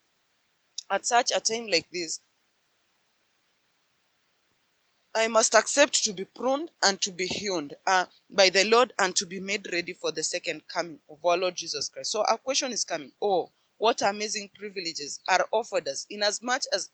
at 0.90 1.06
such 1.06 1.30
a 1.30 1.40
time 1.40 1.68
like 1.68 1.88
this, 1.90 2.20
I 5.14 5.26
must 5.26 5.54
accept 5.56 6.04
to 6.04 6.12
be 6.12 6.24
pruned 6.24 6.70
and 6.84 7.00
to 7.02 7.10
be 7.10 7.26
hewn 7.26 7.72
uh, 7.84 8.06
by 8.30 8.48
the 8.48 8.64
Lord 8.64 8.92
and 8.98 9.14
to 9.16 9.26
be 9.26 9.40
made 9.40 9.66
ready 9.72 9.92
for 9.92 10.12
the 10.12 10.22
second 10.22 10.68
coming 10.68 11.00
of 11.10 11.24
our 11.24 11.36
Lord 11.36 11.56
Jesus 11.56 11.88
Christ. 11.88 12.12
So 12.12 12.24
our 12.28 12.38
question 12.38 12.70
is 12.72 12.84
coming. 12.84 13.10
Oh, 13.20 13.50
what 13.78 14.02
amazing 14.02 14.50
privileges 14.54 15.18
are 15.28 15.48
offered 15.50 15.88
us 15.88 16.06
in 16.10 16.22
as 16.22 16.40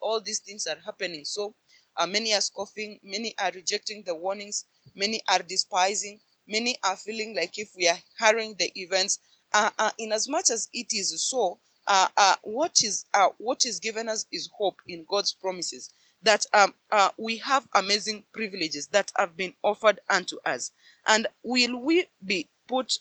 all 0.00 0.20
these 0.20 0.38
things 0.38 0.66
are 0.66 0.78
happening. 0.84 1.26
So 1.26 1.54
uh, 1.96 2.06
many 2.06 2.32
are 2.32 2.40
scoffing, 2.40 3.00
many 3.02 3.34
are 3.38 3.50
rejecting 3.54 4.02
the 4.04 4.14
warnings, 4.14 4.64
many 4.94 5.20
are 5.28 5.40
despising, 5.40 6.20
many 6.48 6.78
are 6.84 6.96
feeling 6.96 7.36
like 7.36 7.58
if 7.58 7.70
we 7.76 7.86
are 7.86 7.98
hurrying 8.18 8.54
the 8.58 8.72
events. 8.80 9.18
Uh, 9.52 9.70
uh, 9.78 9.90
in 9.98 10.12
as 10.12 10.26
much 10.26 10.50
as 10.50 10.68
it 10.72 10.88
is 10.92 11.22
so, 11.28 11.58
uh, 11.86 12.08
uh, 12.16 12.36
what 12.42 12.82
is 12.82 13.04
uh, 13.14 13.28
what 13.38 13.64
is 13.66 13.78
given 13.78 14.08
us 14.08 14.26
is 14.32 14.48
hope 14.56 14.76
in 14.88 15.04
God's 15.08 15.34
promises 15.34 15.92
that 16.22 16.46
um, 16.52 16.74
uh, 16.90 17.10
we 17.18 17.36
have 17.38 17.66
amazing 17.74 18.24
privileges 18.32 18.88
that 18.88 19.12
have 19.16 19.36
been 19.36 19.54
offered 19.62 20.00
unto 20.10 20.36
us. 20.44 20.72
And 21.06 21.26
will 21.42 21.78
we 21.80 22.06
be 22.24 22.48
put, 22.68 22.98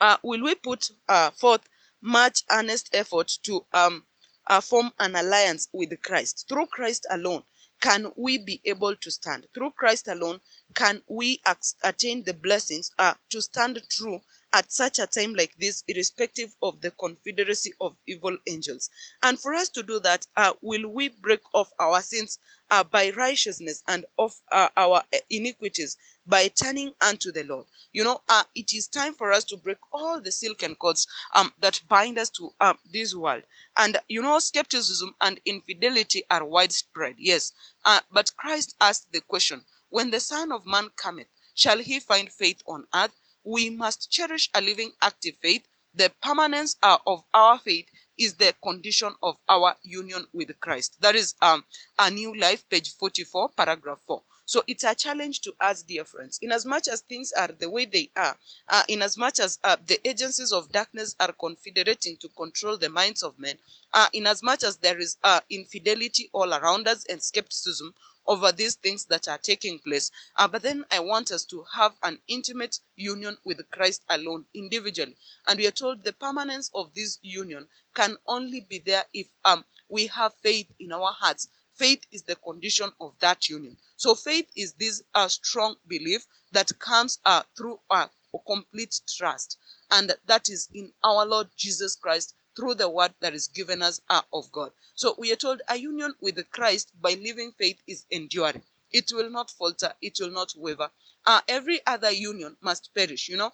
uh, 0.00 0.16
will 0.22 0.42
we 0.44 0.54
put 0.56 0.90
uh, 1.08 1.30
forth 1.32 1.62
much 2.02 2.44
earnest 2.50 2.90
effort 2.94 3.28
to 3.44 3.64
um, 3.72 4.04
uh, 4.48 4.60
form 4.60 4.92
an 5.00 5.16
alliance 5.16 5.68
with 5.72 6.00
Christ? 6.02 6.46
Through 6.48 6.66
Christ 6.66 7.06
alone, 7.10 7.42
can 7.80 8.12
we 8.16 8.38
be 8.38 8.60
able 8.64 8.96
to 8.96 9.10
stand? 9.10 9.46
Through 9.54 9.72
Christ 9.72 10.08
alone, 10.08 10.40
can 10.74 11.02
we 11.08 11.40
attain 11.84 12.24
the 12.24 12.34
blessings 12.34 12.92
uh, 12.98 13.14
to 13.30 13.42
stand 13.42 13.80
true 13.90 14.20
at 14.52 14.72
such 14.72 14.98
a 14.98 15.06
time 15.06 15.34
like 15.34 15.54
this, 15.58 15.84
irrespective 15.88 16.54
of 16.62 16.80
the 16.80 16.90
confederacy 16.92 17.72
of 17.80 17.96
evil 18.06 18.36
angels. 18.46 18.90
And 19.22 19.38
for 19.40 19.54
us 19.54 19.68
to 19.70 19.82
do 19.82 20.00
that, 20.00 20.26
uh, 20.36 20.54
will 20.60 20.88
we 20.88 21.08
break 21.08 21.40
off 21.54 21.72
our 21.78 22.02
sins 22.02 22.38
uh, 22.70 22.84
by 22.84 23.10
righteousness 23.10 23.82
and 23.88 24.04
off 24.16 24.40
uh, 24.50 24.68
our 24.76 25.02
iniquities 25.30 25.96
by 26.26 26.48
turning 26.48 26.92
unto 27.00 27.32
the 27.32 27.44
Lord? 27.44 27.66
You 27.92 28.04
know, 28.04 28.20
uh, 28.28 28.44
it 28.54 28.72
is 28.72 28.88
time 28.88 29.14
for 29.14 29.32
us 29.32 29.44
to 29.44 29.56
break 29.56 29.78
all 29.92 30.20
the 30.20 30.32
silken 30.32 30.74
cords 30.74 31.06
um, 31.34 31.52
that 31.60 31.80
bind 31.88 32.18
us 32.18 32.30
to 32.30 32.50
um, 32.60 32.78
this 32.92 33.14
world. 33.14 33.42
And 33.76 33.98
you 34.08 34.22
know, 34.22 34.38
skepticism 34.38 35.14
and 35.20 35.40
infidelity 35.44 36.24
are 36.30 36.44
widespread, 36.44 37.16
yes. 37.18 37.52
Uh, 37.84 38.00
but 38.12 38.32
Christ 38.36 38.74
asked 38.80 39.12
the 39.12 39.20
question, 39.20 39.64
when 39.88 40.10
the 40.10 40.20
Son 40.20 40.52
of 40.52 40.66
Man 40.66 40.88
cometh, 40.96 41.26
shall 41.54 41.78
he 41.78 42.00
find 42.00 42.30
faith 42.32 42.62
on 42.66 42.86
earth? 42.94 43.12
We 43.44 43.70
must 43.70 44.10
cherish 44.10 44.50
a 44.54 44.60
living 44.60 44.92
active 45.02 45.36
faith. 45.42 45.66
The 45.94 46.12
permanence 46.22 46.76
uh, 46.82 46.98
of 47.06 47.24
our 47.34 47.58
faith 47.58 47.86
is 48.18 48.34
the 48.34 48.54
condition 48.62 49.12
of 49.22 49.36
our 49.48 49.74
union 49.82 50.26
with 50.32 50.58
Christ. 50.60 51.00
That 51.00 51.16
is 51.16 51.34
um, 51.42 51.64
a 51.98 52.10
new 52.10 52.36
life, 52.38 52.68
page 52.68 52.94
44, 52.94 53.50
paragraph 53.50 54.00
4. 54.06 54.22
So 54.50 54.64
it's 54.66 54.82
a 54.82 54.96
challenge 54.96 55.42
to 55.42 55.54
us, 55.60 55.82
dear 55.84 56.04
friends. 56.04 56.38
In 56.42 56.50
as 56.50 56.66
much 56.66 56.88
as 56.88 57.02
things 57.02 57.32
are 57.32 57.48
the 57.48 57.70
way 57.70 57.84
they 57.84 58.10
are, 58.16 58.36
uh, 58.68 58.82
in 58.88 59.00
as 59.00 59.16
much 59.16 59.38
as 59.38 59.60
uh, 59.62 59.76
the 59.86 60.04
agencies 60.08 60.50
of 60.52 60.72
darkness 60.72 61.14
are 61.20 61.32
confederating 61.32 62.16
to 62.16 62.28
control 62.30 62.76
the 62.76 62.88
minds 62.88 63.22
of 63.22 63.38
men, 63.38 63.56
uh, 63.92 64.08
in 64.12 64.26
as 64.26 64.42
much 64.42 64.64
as 64.64 64.76
there 64.78 64.98
is 64.98 65.16
uh, 65.22 65.40
infidelity 65.50 66.30
all 66.32 66.52
around 66.52 66.88
us 66.88 67.04
and 67.06 67.22
skepticism, 67.22 67.94
over 68.26 68.52
these 68.52 68.76
things 68.76 69.06
that 69.06 69.28
are 69.28 69.38
taking 69.38 69.78
place. 69.78 70.10
Uh, 70.36 70.48
but 70.48 70.62
then 70.62 70.84
I 70.90 71.00
want 71.00 71.30
us 71.30 71.44
to 71.46 71.64
have 71.74 71.92
an 72.02 72.18
intimate 72.28 72.78
union 72.96 73.36
with 73.44 73.60
Christ 73.70 74.04
alone 74.08 74.44
individually. 74.54 75.16
And 75.46 75.58
we 75.58 75.66
are 75.66 75.72
told 75.72 76.04
the 76.04 76.12
permanence 76.12 76.70
of 76.74 76.92
this 76.94 77.18
union 77.22 77.66
can 77.94 78.16
only 78.26 78.60
be 78.68 78.78
there 78.84 79.04
if 79.12 79.28
um, 79.44 79.64
we 79.88 80.06
have 80.08 80.32
faith 80.42 80.68
in 80.78 80.92
our 80.92 81.12
hearts. 81.12 81.48
Faith 81.74 82.04
is 82.12 82.22
the 82.22 82.36
condition 82.36 82.90
of 83.00 83.14
that 83.20 83.48
union. 83.48 83.76
So 83.96 84.14
faith 84.14 84.46
is 84.56 84.74
this 84.74 85.02
uh, 85.14 85.28
strong 85.28 85.76
belief 85.88 86.26
that 86.52 86.70
comes 86.78 87.18
uh, 87.24 87.42
through 87.56 87.80
a 87.90 88.08
complete 88.46 89.00
trust. 89.16 89.58
And 89.90 90.12
that 90.26 90.48
is 90.48 90.68
in 90.74 90.92
our 91.02 91.26
Lord 91.26 91.48
Jesus 91.56 91.96
Christ 91.96 92.34
through 92.60 92.74
the 92.74 92.90
word 92.90 93.14
that 93.20 93.32
is 93.32 93.48
given 93.48 93.80
us 93.80 94.02
are 94.10 94.22
of 94.34 94.52
God. 94.52 94.70
So 94.94 95.14
we 95.16 95.32
are 95.32 95.36
told 95.36 95.62
a 95.66 95.76
union 95.76 96.14
with 96.20 96.38
Christ 96.50 96.92
by 97.00 97.14
living 97.14 97.52
faith 97.52 97.80
is 97.86 98.04
enduring. 98.10 98.62
It 98.92 99.10
will 99.14 99.30
not 99.30 99.50
falter. 99.50 99.94
It 100.02 100.18
will 100.20 100.30
not 100.30 100.52
waver. 100.54 100.90
Uh, 101.24 101.40
every 101.48 101.80
other 101.86 102.10
union 102.10 102.58
must 102.60 102.94
perish, 102.94 103.30
you 103.30 103.38
know. 103.38 103.50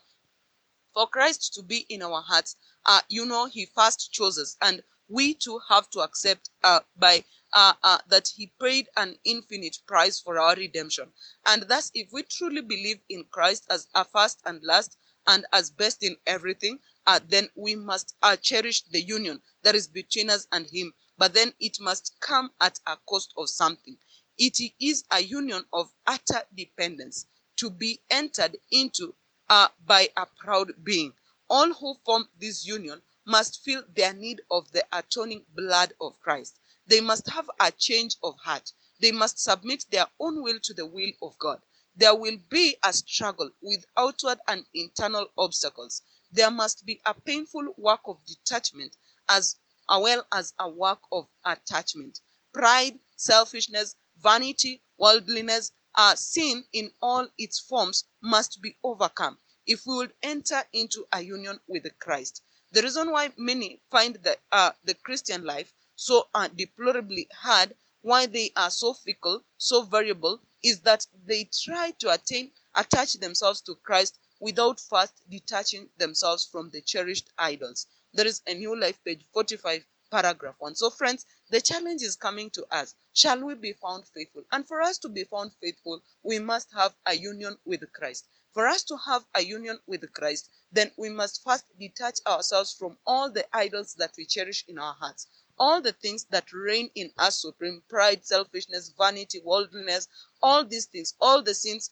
For 0.93 1.07
Christ 1.07 1.55
to 1.55 1.63
be 1.63 1.87
in 1.89 2.03
our 2.03 2.21
hearts, 2.21 2.57
uh, 2.85 3.01
you 3.09 3.27
know, 3.27 3.47
he 3.47 3.67
first 3.67 4.11
chose 4.13 4.39
us. 4.41 4.57
And 4.61 4.83
we 5.09 5.35
too 5.35 5.61
have 5.69 5.89
to 5.91 6.01
accept 6.01 6.51
uh, 6.65 6.81
by 6.97 7.25
uh, 7.53 7.75
uh, 7.85 7.99
that 8.09 8.27
he 8.35 8.51
paid 8.61 8.89
an 8.97 9.15
infinite 9.23 9.79
price 9.87 10.19
for 10.19 10.37
our 10.41 10.57
redemption. 10.57 11.13
And 11.47 11.63
thus, 11.69 11.93
if 11.95 12.13
we 12.13 12.25
truly 12.25 12.61
believe 12.61 12.99
in 13.09 13.25
Christ 13.31 13.67
as 13.71 13.87
our 13.95 14.05
first 14.05 14.41
and 14.45 14.61
last 14.65 14.97
and 15.29 15.47
as 15.53 15.71
best 15.71 16.03
in 16.03 16.17
everything, 16.27 16.81
uh, 17.07 17.21
then 17.29 17.49
we 17.55 17.75
must 17.75 18.15
uh, 18.23 18.37
cherish 18.37 18.83
the 18.83 19.01
union 19.01 19.41
that 19.63 19.75
is 19.75 19.87
between 19.87 20.31
us 20.31 20.47
and 20.53 20.67
him. 20.67 20.93
But 21.19 21.35
then 21.35 21.53
it 21.61 21.79
must 21.81 22.15
come 22.21 22.51
at 22.61 22.79
a 22.87 22.97
cost 23.09 23.33
of 23.37 23.49
something. 23.49 23.97
It 24.39 24.59
is 24.81 25.05
a 25.11 25.21
union 25.21 25.65
of 25.73 25.91
utter 26.07 26.43
dependence 26.55 27.27
to 27.57 27.71
be 27.71 28.01
entered 28.11 28.59
into 28.71 29.15
uh, 29.49 29.69
by 29.87 30.11
a 30.17 30.27
proud 30.27 30.73
being. 30.85 31.15
All 31.49 31.73
who 31.73 31.95
form 32.05 32.29
this 32.39 32.67
union 32.67 33.01
must 33.25 33.63
feel 33.65 33.83
their 33.95 34.13
need 34.13 34.43
of 34.51 34.71
the 34.73 34.85
atoning 34.93 35.47
blood 35.55 35.95
of 36.01 36.21
Christ. 36.21 36.59
They 36.87 37.01
must 37.01 37.29
have 37.29 37.49
a 37.61 37.73
change 37.73 38.17
of 38.23 38.37
heart. 38.39 38.73
They 39.01 39.13
must 39.13 39.39
submit 39.39 39.87
their 39.91 40.07
own 40.21 40.43
will 40.43 40.61
to 40.61 40.75
the 40.75 40.87
will 40.87 41.13
of 41.23 41.39
God. 41.39 41.61
There 41.97 42.15
will 42.15 42.37
be 42.51 42.77
a 42.83 42.93
struggle 42.93 43.51
with 43.63 43.87
outward 43.97 44.39
and 44.47 44.67
internal 44.75 45.29
obstacles. 45.39 46.03
There 46.33 46.51
must 46.51 46.85
be 46.85 47.01
a 47.05 47.15
painful 47.15 47.75
work 47.77 48.01
of 48.05 48.25
detachment 48.25 48.97
as 49.29 49.57
well 49.89 50.27
as 50.33 50.53
a 50.59 50.69
work 50.69 51.01
of 51.13 51.29
attachment. 51.45 52.21
Pride, 52.53 52.99
selfishness, 53.17 53.97
vanity, 54.19 54.83
worldliness, 54.99 55.73
uh, 55.95 56.15
sin 56.17 56.65
in 56.73 56.93
all 57.01 57.29
its 57.39 57.61
forms 57.61 58.05
must 58.21 58.61
be 58.61 58.77
overcome 58.83 59.39
if 59.67 59.87
we 59.87 59.97
would 59.97 60.15
enter 60.23 60.63
into 60.73 61.07
a 61.13 61.21
union 61.21 61.61
with 61.67 61.87
Christ. 61.99 62.43
The 62.73 62.83
reason 62.83 63.11
why 63.11 63.33
many 63.37 63.81
find 63.91 64.17
the, 64.17 64.39
uh, 64.53 64.73
the 64.85 64.95
Christian 64.95 65.45
life 65.45 65.73
so 65.95 66.29
uh, 66.35 66.49
deplorably 66.49 67.29
hard, 67.33 67.75
why 68.03 68.27
they 68.27 68.53
are 68.57 68.71
so 68.71 68.93
fickle, 68.93 69.43
so 69.57 69.83
variable, 69.83 70.41
is 70.63 70.81
that 70.81 71.07
they 71.25 71.45
try 71.45 71.93
to 71.93 72.13
attain, 72.13 72.53
attach 72.75 73.15
themselves 73.15 73.61
to 73.63 73.77
Christ 73.77 74.19
without 74.41 74.79
first 74.81 75.15
detaching 75.29 75.89
themselves 75.97 76.45
from 76.45 76.71
the 76.71 76.81
cherished 76.81 77.31
idols. 77.39 77.87
There 78.13 78.27
is 78.27 78.43
a 78.47 78.55
new 78.55 78.79
life 78.79 79.03
page 79.05 79.25
45 79.33 79.85
paragraph 80.11 80.55
1. 80.59 80.75
So 80.77 80.91
friends, 80.91 81.27
the 81.51 81.61
challenge 81.61 82.03
is 82.03 82.17
coming 82.17 82.51
to 82.51 82.67
us. 82.71 82.95
Shall 83.13 83.45
we 83.45 83.55
be 83.55 83.73
found 83.73 84.07
faithful? 84.09 84.45
And 84.53 84.67
for 84.67 84.81
us 84.81 84.99
to 84.99 85.09
be 85.09 85.25
found 85.25 85.53
faithful, 85.61 86.03
we 86.23 86.39
must 86.39 86.73
have 86.73 86.95
a 87.07 87.15
union 87.15 87.59
with 87.65 87.93
Christ. 87.93 88.27
For 88.53 88.67
us 88.67 88.85
to 88.85 88.97
have 88.97 89.27
a 89.35 89.43
union 89.43 89.81
with 89.87 90.11
Christ, 90.13 90.49
then 90.73 90.91
we 90.97 91.11
must 91.11 91.43
first 91.43 91.65
detach 91.79 92.21
ourselves 92.27 92.73
from 92.73 92.97
all 93.07 93.31
the 93.31 93.47
idols 93.55 93.95
that 93.95 94.15
we 94.17 94.25
cherish 94.25 94.65
in 94.69 94.79
our 94.79 94.95
hearts. 94.95 95.27
All 95.59 95.81
the 95.81 95.93
things 95.93 96.25
that 96.31 96.53
reign 96.53 96.91
in 96.95 97.13
us 97.19 97.41
supreme 97.41 97.83
pride, 97.89 98.25
selfishness, 98.25 98.91
vanity, 98.97 99.41
worldliness, 99.41 100.09
all 100.43 100.65
these 100.65 100.87
things, 100.87 101.15
all 101.21 101.43
the 101.43 101.55
sins 101.55 101.91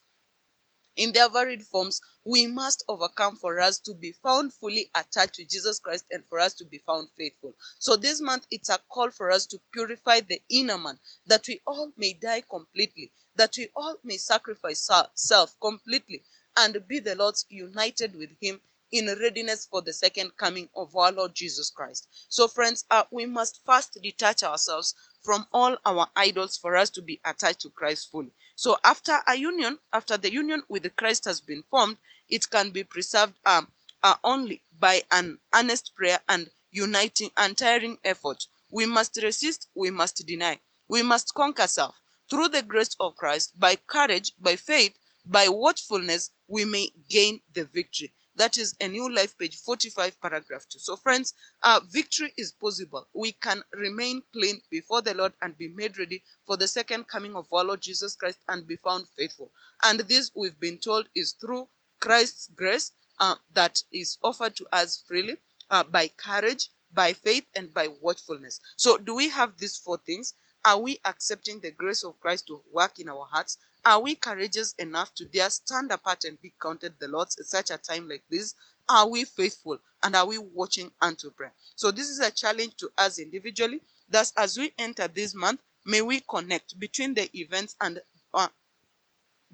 in 0.97 1.13
their 1.13 1.29
varied 1.29 1.67
forms, 1.67 2.01
we 2.25 2.47
must 2.47 2.85
overcome 2.89 3.37
for 3.37 3.61
us 3.61 3.79
to 3.79 3.95
be 3.95 4.13
found 4.13 4.53
fully 4.53 4.91
attached 4.95 5.35
to 5.35 5.45
Jesus 5.45 5.79
Christ 5.79 6.05
and 6.11 6.25
for 6.27 6.39
us 6.39 6.55
to 6.55 6.65
be 6.65 6.79
found 6.79 7.09
faithful. 7.17 7.55
So 7.79 7.97
this 7.97 8.21
month, 8.21 8.47
it's 8.51 8.69
a 8.69 8.79
call 8.89 9.11
for 9.11 9.31
us 9.31 9.47
to 9.47 9.61
purify 9.73 10.21
the 10.21 10.41
inner 10.49 10.79
man, 10.79 10.99
that 11.27 11.47
we 11.49 11.61
all 11.67 11.93
may 11.97 12.13
die 12.13 12.43
completely, 12.43 13.13
that 13.37 13.57
we 13.57 13.69
all 13.75 13.97
may 14.05 14.17
sacrifice 14.17 14.89
self 15.15 15.59
completely 15.61 16.23
and 16.57 16.87
be 16.87 17.01
the 17.01 17.17
Lord's 17.17 17.45
united 17.49 18.15
with 18.15 18.31
him 18.41 18.61
in 18.93 19.07
readiness 19.07 19.67
for 19.67 19.83
the 19.83 19.93
second 19.93 20.37
coming 20.37 20.69
of 20.77 20.95
our 20.95 21.11
Lord 21.11 21.35
Jesus 21.35 21.69
Christ. 21.71 22.07
So 22.29 22.47
friends, 22.47 22.85
uh, 22.91 23.03
we 23.11 23.27
must 23.27 23.61
first 23.67 23.99
detach 24.01 24.45
ourselves 24.45 24.95
from 25.23 25.47
all 25.53 25.77
our 25.85 26.07
idols 26.15 26.57
for 26.57 26.77
us 26.77 26.91
to 26.91 27.03
be 27.03 27.21
attached 27.25 27.63
to 27.63 27.71
Christ 27.71 28.11
fully. 28.13 28.33
So 28.57 28.79
after 28.85 29.21
a 29.27 29.35
union, 29.35 29.79
after 29.93 30.17
the 30.17 30.33
union 30.33 30.63
with 30.69 30.95
Christ 30.97 31.25
has 31.25 31.41
been 31.41 31.65
formed, 31.71 31.99
it 32.29 32.49
can 32.51 32.71
be 32.71 32.85
preserved 32.85 33.35
um, 33.45 33.73
uh, 34.03 34.17
only 34.23 34.63
by 34.79 35.03
an 35.11 35.39
earnest 35.55 35.95
prayer 35.95 36.21
and 36.29 36.51
uniting, 36.71 37.31
untiring 37.37 37.99
effort. 38.05 38.47
We 38.71 38.87
must 38.87 39.17
resist, 39.23 39.69
we 39.75 39.91
must 39.91 40.25
deny, 40.27 40.61
we 40.89 41.03
must 41.03 41.35
conquer 41.35 41.67
self. 41.67 41.97
Through 42.31 42.49
the 42.49 42.63
grace 42.63 42.97
of 43.01 43.17
Christ, 43.17 43.59
by 43.59 43.77
courage, 43.77 44.33
by 44.39 44.57
faith, 44.57 44.97
by 45.27 45.49
watchfulness, 45.49 46.31
we 46.49 46.65
may 46.65 46.91
gain 47.09 47.41
the 47.53 47.65
victory. 47.65 48.13
That 48.37 48.59
is 48.59 48.75
a 48.81 48.89
new 48.89 49.13
life 49.15 49.37
page 49.39 49.57
45 49.57 50.21
paragraph 50.21 50.67
2. 50.69 50.79
So 50.79 50.97
friends, 50.97 51.35
uh, 51.63 51.81
victory 51.89 52.33
is 52.37 52.53
possible. 52.53 53.07
We 53.15 53.33
can 53.33 53.63
remain 53.73 54.23
clean 54.33 54.61
before 54.71 55.03
the 55.03 55.15
Lord 55.15 55.33
and 55.43 55.57
be 55.57 55.69
made 55.69 55.99
ready 55.99 56.23
for 56.47 56.57
the 56.57 56.69
second 56.69 57.07
coming 57.09 57.37
of 57.37 57.53
our 57.53 57.65
Lord 57.65 57.81
Jesus 57.81 58.17
Christ 58.17 58.39
and 58.49 58.67
be 58.67 58.77
found 58.77 59.07
faithful. 59.17 59.53
And 59.85 60.01
this 60.01 60.31
we've 60.35 60.59
been 60.59 60.79
told 60.79 61.09
is 61.15 61.33
through 61.33 61.69
Christ's 62.01 62.49
grace 62.55 62.93
uh, 63.21 63.37
that 63.53 63.83
is 63.93 64.19
offered 64.23 64.57
to 64.57 64.67
us 64.73 65.03
freely 65.07 65.37
uh, 65.71 65.85
by 65.85 66.09
courage, 66.09 66.71
by 66.93 67.13
faith, 67.13 67.47
and 67.55 67.73
by 67.73 67.89
watchfulness. 68.01 68.61
So 68.77 68.99
do 68.99 69.15
we 69.15 69.29
have 69.29 69.57
these 69.57 69.77
four 69.77 69.99
things? 69.99 70.35
Are 70.65 70.79
we 70.79 70.99
accepting 71.05 71.61
the 71.61 71.71
grace 71.71 72.05
of 72.05 72.19
Christ 72.21 72.47
to 72.49 72.63
work 72.73 72.99
in 72.99 73.09
our 73.09 73.27
hearts? 73.31 73.59
Are 73.87 74.01
we 74.01 74.15
courageous 74.15 74.75
enough 74.75 75.15
to 75.15 75.27
dare 75.27 75.51
stand 75.51 75.93
apart 75.93 76.25
and 76.25 76.41
be 76.41 76.55
counted 76.61 76.95
the 77.01 77.09
Lord's 77.09 77.39
at 77.39 77.47
such 77.47 77.71
a 77.71 77.79
time 77.79 78.09
like 78.09 78.25
this? 78.31 78.55
Are 78.89 79.09
we 79.09 79.25
faithful 79.25 79.79
and 80.03 80.17
are 80.17 80.27
we 80.27 80.39
watching 80.39 80.93
unto 81.01 81.31
prayer? 81.31 81.53
So 81.77 81.91
this 81.91 82.09
is 82.09 82.21
a 82.21 82.31
challenge 82.31 82.77
to 82.79 82.91
us 82.99 83.19
individually. 83.19 83.83
Thus, 84.09 84.33
as 84.37 84.59
we 84.59 84.73
enter 84.79 85.09
this 85.09 85.35
month, 85.35 85.61
may 85.87 86.03
we 86.03 86.21
connect 86.21 86.79
between 86.79 87.15
the 87.15 87.29
events 87.39 87.77
and 87.81 88.01
uh, 88.35 88.49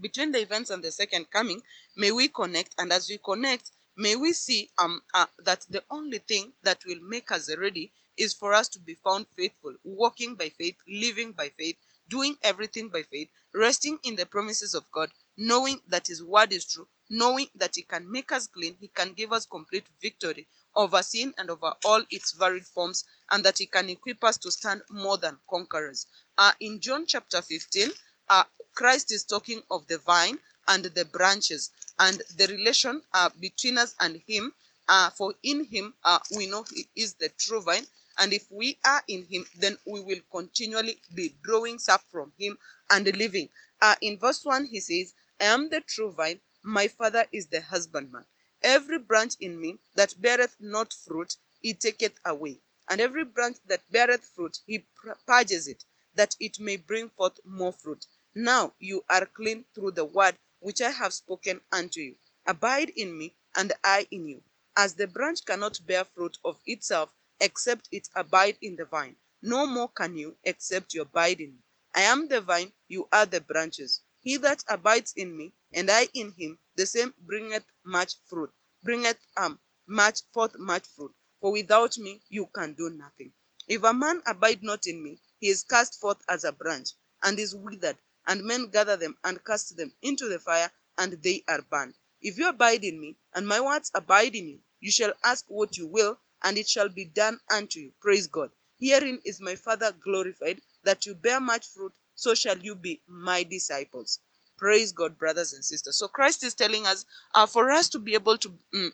between 0.01 0.33
the 0.33 0.41
events 0.41 0.71
and 0.71 0.83
the 0.83 0.91
second 0.91 1.31
coming. 1.31 1.63
May 1.97 2.13
we 2.13 2.29
connect, 2.29 2.75
and 2.79 2.93
as 2.93 3.09
we 3.09 3.19
connect, 3.19 3.73
may 3.97 4.17
we 4.17 4.33
see 4.33 4.71
um 4.79 5.03
uh, 5.15 5.27
that 5.45 5.67
the 5.71 5.85
only 5.91 6.19
thing 6.19 6.53
that 6.63 6.81
will 6.87 7.01
make 7.03 7.31
us 7.33 7.55
ready 7.57 7.93
is 8.17 8.33
for 8.35 8.53
us 8.55 8.69
to 8.71 8.81
be 8.81 8.95
found 8.95 9.27
faithful, 9.37 9.75
walking 9.85 10.35
by 10.37 10.49
faith, 10.51 10.77
living 10.89 11.33
by 11.33 11.51
faith, 11.51 11.77
doing 12.09 12.37
everything 12.43 12.89
by 12.89 13.03
faith, 13.03 13.29
resting 13.55 13.99
in 14.05 14.17
the 14.17 14.27
promises 14.27 14.75
of 14.75 14.91
God, 14.93 15.11
knowing 15.37 15.81
that 15.89 16.07
His 16.07 16.23
word 16.23 16.53
is 16.53 16.65
true, 16.67 16.89
knowing 17.09 17.49
that 17.57 17.77
He 17.77 17.83
can 17.83 18.11
make 18.11 18.33
us 18.33 18.47
clean, 18.47 18.77
He 18.81 18.89
can 18.89 19.13
give 19.13 19.33
us 19.33 19.47
complete 19.47 19.87
victory 20.01 20.47
over 20.77 21.03
sin 21.03 21.35
and 21.39 21.51
over 21.51 21.73
all 21.85 22.03
its 22.11 22.33
varied 22.33 22.67
forms, 22.67 23.05
and 23.31 23.45
that 23.45 23.59
He 23.59 23.67
can 23.67 23.89
equip 23.91 24.23
us 24.25 24.39
to 24.39 24.51
stand 24.51 24.83
more 24.91 25.19
than 25.19 25.39
conquerors. 25.49 26.07
Uh, 26.39 26.53
in 26.61 26.81
John 26.81 27.07
chapter 27.07 27.43
15, 27.43 27.91
uh, 28.29 28.45
Christ 28.75 29.13
is 29.13 29.25
talking 29.25 29.63
of 29.71 29.87
the 29.89 29.99
vine 29.99 30.39
and 30.69 30.85
the 30.85 31.05
branches 31.05 31.71
and 31.99 32.23
the 32.37 32.47
relation 32.47 33.03
uh, 33.13 33.31
between 33.41 33.79
us 33.79 33.95
and 34.01 34.23
Him. 34.27 34.53
Uh, 34.89 35.11
for 35.11 35.35
in 35.43 35.65
Him 35.65 35.95
uh, 36.05 36.19
we 36.37 36.47
know 36.47 36.65
He 36.73 36.89
is 36.97 37.15
the 37.15 37.29
true 37.31 37.63
vine, 37.63 37.87
and 38.21 38.35
if 38.35 38.47
we 38.51 38.79
are 38.85 39.03
in 39.09 39.25
him, 39.25 39.47
then 39.57 39.79
we 39.87 40.01
will 40.01 40.21
continually 40.31 41.01
be 41.15 41.35
drawing 41.43 41.79
sap 41.79 42.03
from 42.13 42.33
him 42.39 42.59
and 42.91 43.07
living. 43.17 43.49
Uh, 43.81 43.95
in 44.03 44.19
verse 44.19 44.45
1, 44.45 44.67
he 44.67 44.79
says, 44.79 45.15
I 45.41 45.47
am 45.47 45.71
the 45.71 45.81
true 45.81 46.13
vine, 46.13 46.39
my 46.63 46.87
father 46.89 47.25
is 47.33 47.47
the 47.47 47.63
husbandman. 47.63 48.27
Every 48.63 48.99
branch 48.99 49.37
in 49.41 49.59
me 49.59 49.79
that 49.95 50.21
beareth 50.21 50.55
not 50.61 50.93
fruit, 50.93 51.35
he 51.63 51.73
taketh 51.73 52.21
away. 52.27 52.61
And 52.91 53.01
every 53.01 53.25
branch 53.25 53.57
that 53.69 53.91
beareth 53.91 54.25
fruit, 54.35 54.59
he 54.67 54.85
purges 55.27 55.67
it, 55.67 55.83
that 56.15 56.37
it 56.39 56.61
may 56.61 56.77
bring 56.77 57.09
forth 57.09 57.41
more 57.47 57.73
fruit. 57.73 58.05
Now 58.35 58.75
you 58.79 59.03
are 59.09 59.25
clean 59.25 59.65
through 59.75 59.93
the 59.93 60.05
word 60.05 60.37
which 60.59 60.83
I 60.83 60.91
have 60.91 61.15
spoken 61.15 61.63
unto 61.73 62.01
you. 62.01 62.17
Abide 62.47 62.91
in 62.91 63.17
me, 63.17 63.35
and 63.57 63.73
I 63.83 64.07
in 64.11 64.29
you. 64.29 64.43
As 64.77 64.95
the 64.95 65.07
branch 65.07 65.45
cannot 65.47 65.81
bear 65.87 66.05
fruit 66.05 66.37
of 66.45 66.61
itself 66.67 67.11
except 67.41 67.89
it 67.91 68.09
abide 68.15 68.59
in 68.61 68.77
the 68.77 68.85
vine. 68.85 69.17
No 69.43 69.67
more 69.67 69.89
can 69.89 70.17
you 70.17 70.37
except 70.45 70.95
you 70.95 71.03
abide 71.03 71.41
in 71.41 71.53
me. 71.53 71.63
I 71.95 72.03
am 72.03 72.29
the 72.29 72.41
vine, 72.41 72.73
you 72.89 73.09
are 73.13 73.27
the 73.27 73.41
branches. 73.41 74.03
He 74.21 74.37
that 74.37 74.63
abides 74.69 75.15
in 75.17 75.37
me, 75.37 75.55
and 75.73 75.91
I 75.91 76.09
in 76.15 76.33
him, 76.33 76.59
the 76.77 76.87
same 76.87 77.15
bringeth 77.19 77.65
much 77.85 78.15
fruit, 78.27 78.51
bringeth 78.83 79.19
um 79.37 79.59
much 79.87 80.21
forth 80.33 80.59
much 80.59 80.87
fruit. 80.87 81.15
For 81.41 81.51
without 81.53 81.97
me 81.99 82.23
you 82.29 82.47
can 82.47 82.75
do 82.75 82.91
nothing. 82.91 83.33
If 83.67 83.83
a 83.85 83.95
man 83.95 84.23
abide 84.27 84.63
not 84.63 84.87
in 84.87 85.03
me, 85.03 85.21
he 85.39 85.49
is 85.49 85.65
cast 85.65 85.99
forth 86.01 86.19
as 86.29 86.45
a 86.45 86.53
branch, 86.53 86.91
and 87.23 87.39
is 87.39 87.55
withered, 87.55 87.97
and 88.27 88.45
men 88.45 88.69
gather 88.69 88.97
them 88.97 89.17
and 89.25 89.43
cast 89.45 89.77
them 89.77 89.93
into 90.03 90.29
the 90.29 90.39
fire, 90.39 90.71
and 90.99 91.15
they 91.23 91.43
are 91.49 91.63
burned. 91.63 91.95
If 92.21 92.37
you 92.37 92.49
abide 92.49 92.85
in 92.85 93.01
me, 93.01 93.17
and 93.35 93.49
my 93.49 93.61
words 93.61 93.91
abide 93.95 94.35
in 94.35 94.49
you, 94.49 94.61
you 94.81 94.91
shall 94.91 95.15
ask 95.25 95.47
what 95.49 95.79
you 95.79 95.87
will, 95.87 96.19
and 96.45 96.59
it 96.59 96.69
shall 96.69 96.89
be 96.89 97.07
done 97.07 97.39
unto 97.53 97.81
you. 97.81 97.93
Praise 98.01 98.27
God. 98.27 98.51
Herein 98.79 99.21
is 99.25 99.41
my 99.41 99.57
Father 99.57 99.93
glorified, 100.05 100.61
that 100.85 101.07
you 101.07 101.15
bear 101.15 101.41
much 101.41 101.67
fruit, 101.69 101.93
so 102.15 102.35
shall 102.35 102.59
you 102.59 102.75
be 102.75 103.03
my 103.09 103.43
disciples. 103.45 104.21
Praise 104.59 104.93
God, 104.93 105.19
brothers 105.19 105.53
and 105.55 105.65
sisters. 105.65 105.99
So 105.99 106.09
Christ 106.09 106.45
is 106.45 106.55
telling 106.55 106.87
us, 106.87 107.07
uh, 107.35 107.47
for 107.47 107.71
us 107.71 107.89
to 107.91 107.99
be 107.99 108.15
able 108.15 108.39
to 108.39 108.55
mm, 108.75 108.91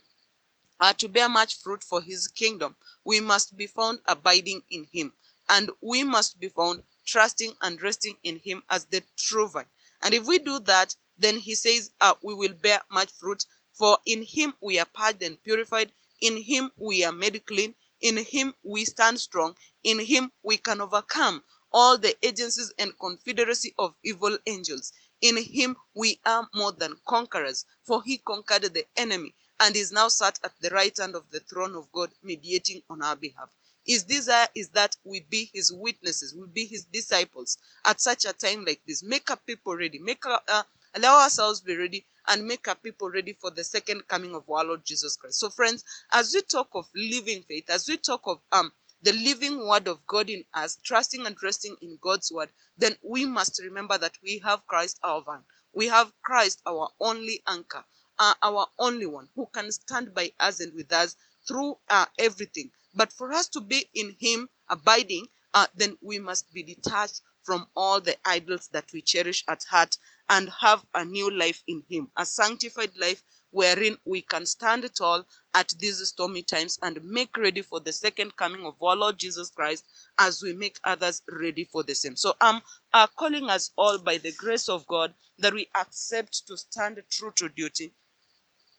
uh, 0.81 0.93
to 0.95 1.09
bear 1.09 1.29
much 1.29 1.57
fruit 1.63 1.83
for 1.83 2.03
His 2.03 2.29
kingdom, 2.29 2.77
we 3.05 3.21
must 3.21 3.57
be 3.57 3.67
found 3.67 4.01
abiding 4.07 4.63
in 4.71 4.87
Him, 4.93 5.13
and 5.49 5.71
we 5.83 6.05
must 6.05 6.39
be 6.41 6.49
found 6.49 6.83
trusting 7.07 7.53
and 7.63 7.81
resting 7.83 8.17
in 8.25 8.39
Him 8.39 8.63
as 8.71 8.85
the 8.87 9.03
true 9.17 9.49
vine. 9.49 9.67
And 10.03 10.15
if 10.15 10.27
we 10.27 10.39
do 10.39 10.59
that, 10.61 10.95
then 11.19 11.37
He 11.39 11.55
says 11.55 11.91
uh, 12.01 12.15
we 12.23 12.35
will 12.35 12.55
bear 12.63 12.81
much 12.91 13.13
fruit. 13.13 13.45
For 13.73 13.99
in 14.07 14.23
Him 14.23 14.55
we 14.61 14.79
are 14.79 14.87
purged 14.95 15.23
and 15.23 15.43
purified 15.43 15.93
in 16.21 16.37
him 16.43 16.71
we 16.77 17.05
are 17.05 17.13
made 17.13 17.45
clean. 17.47 17.75
In 18.01 18.17
him 18.19 18.55
we 18.63 18.85
stand 18.85 19.21
strong. 19.21 19.57
In 19.83 19.99
him 19.99 20.33
we 20.43 20.57
can 20.59 20.81
overcome 20.81 21.43
all 21.73 21.99
the 21.99 22.17
agencies 22.25 22.73
and 22.79 22.99
confederacy 22.99 23.75
of 23.79 23.95
evil 24.03 24.39
angels. 24.47 24.93
In 25.21 25.37
him 25.37 25.77
we 25.95 26.21
are 26.25 26.49
more 26.55 26.73
than 26.73 27.01
conquerors, 27.07 27.65
for 27.85 28.03
he 28.03 28.19
conquered 28.19 28.63
the 28.75 28.87
enemy 28.97 29.35
and 29.59 29.75
is 29.75 29.93
now 29.93 30.09
sat 30.09 30.39
at 30.45 30.53
the 30.61 30.71
right 30.71 30.97
hand 30.97 31.15
of 31.15 31.31
the 31.31 31.41
throne 31.41 31.75
of 31.75 31.91
God, 31.93 32.13
mediating 32.23 32.83
on 32.91 33.03
our 33.03 33.17
behalf. 33.17 33.49
His 33.85 34.03
desire 34.05 34.49
is 34.55 34.69
that 34.71 34.97
we 35.05 35.21
be 35.21 35.51
his 35.55 35.73
witnesses, 35.73 36.35
we 36.35 36.47
be 36.49 36.67
his 36.67 36.85
disciples 36.85 37.57
at 37.85 38.01
such 38.01 38.25
a 38.25 38.33
time 38.33 38.65
like 38.65 38.83
this. 38.87 39.03
Make 39.03 39.31
our 39.31 39.37
people 39.37 39.77
ready, 39.77 39.99
make 39.99 40.27
our, 40.27 40.43
uh, 40.49 40.65
allow 40.95 41.21
ourselves 41.23 41.61
be 41.61 41.77
ready, 41.77 42.05
and 42.29 42.47
make 42.47 42.69
our 42.69 42.75
people 42.75 43.11
ready 43.11 43.33
for 43.35 43.51
the 43.51 43.65
second 43.65 44.07
coming 44.09 44.35
of 44.35 44.49
our 44.51 44.65
Lord 44.65 44.85
Jesus 44.85 45.17
Christ. 45.17 45.41
So, 45.41 45.51
friends, 45.51 45.85
as 46.13 46.33
we 46.35 46.43
talk 46.43 46.69
of 46.75 46.89
living 46.95 47.43
faith, 47.49 47.71
as 47.71 47.89
we 47.89 47.97
talk 47.97 48.23
of 48.27 48.41
um 48.53 48.73
the 49.03 49.13
living 49.13 49.67
word 49.67 49.89
of 49.89 50.07
God 50.07 50.31
in 50.31 50.45
us, 50.55 50.79
trusting 50.85 51.27
and 51.27 51.37
resting 51.43 51.77
in 51.83 51.99
God's 52.01 52.33
word, 52.33 52.51
then 52.79 52.97
we 53.03 53.27
must 53.27 53.61
remember 53.63 53.99
that 53.99 54.17
we 54.23 54.39
have 54.45 54.67
Christ 54.67 54.99
our 55.03 55.23
van. 55.23 55.45
We 55.75 55.87
have 55.89 56.13
Christ 56.23 56.63
our 56.67 56.89
only 57.01 57.43
anchor, 57.47 57.85
uh, 58.19 58.35
our 58.43 58.67
only 58.79 59.07
one 59.07 59.29
who 59.35 59.47
can 59.53 59.71
stand 59.71 60.15
by 60.15 60.33
us 60.41 60.61
and 60.61 60.75
with 60.75 60.93
us 60.93 61.17
through 61.47 61.79
uh, 61.89 62.07
everything. 62.19 62.71
But 62.95 63.13
for 63.13 63.33
us 63.33 63.49
to 63.51 63.61
be 63.61 63.89
in 63.95 64.17
Him, 64.19 64.49
abiding, 64.69 65.29
uh, 65.55 65.67
then 65.75 65.99
we 66.01 66.19
must 66.19 66.53
be 66.53 66.63
detached 66.63 67.21
from 67.43 67.69
all 67.77 68.01
the 68.01 68.17
idols 68.27 68.69
that 68.73 68.93
we 68.93 69.03
cherish 69.03 69.45
at 69.47 69.63
heart 69.65 69.97
and 70.29 70.51
have 70.61 70.85
a 70.95 71.05
new 71.05 71.31
life 71.31 71.63
in 71.69 71.83
Him, 71.89 72.11
a 72.17 72.27
sanctified 72.27 72.97
life 72.99 73.23
wherein 73.51 73.97
we 74.05 74.23
can 74.23 74.47
stand 74.47 74.89
tall 74.97 75.25
at 75.55 75.69
these 75.79 76.07
stormy 76.09 76.43
times 76.43 76.79
and 76.83 77.03
make 77.05 77.37
ready 77.37 77.63
for 77.63 77.81
the 77.81 77.93
second 77.93 78.37
coming 78.37 78.67
of 78.67 78.75
our 78.83 78.97
Lord 78.97 79.19
Jesus 79.19 79.51
Christ 79.51 79.85
as 80.19 80.43
we 80.43 80.53
make 80.53 80.79
others 80.85 81.23
ready 81.31 81.65
for 81.65 81.83
the 81.83 81.95
same. 81.95 82.17
So 82.17 82.35
I'm 82.41 82.61
uh, 82.93 83.07
calling 83.17 83.49
us 83.51 83.71
all 83.77 83.99
by 83.99 84.19
the 84.19 84.33
grace 84.33 84.69
of 84.69 84.87
God 84.87 85.15
that 85.39 85.55
we 85.55 85.69
accept 85.77 86.47
to 86.49 86.57
stand 86.57 87.03
true 87.11 87.33
to 87.37 87.49
duty 87.49 87.93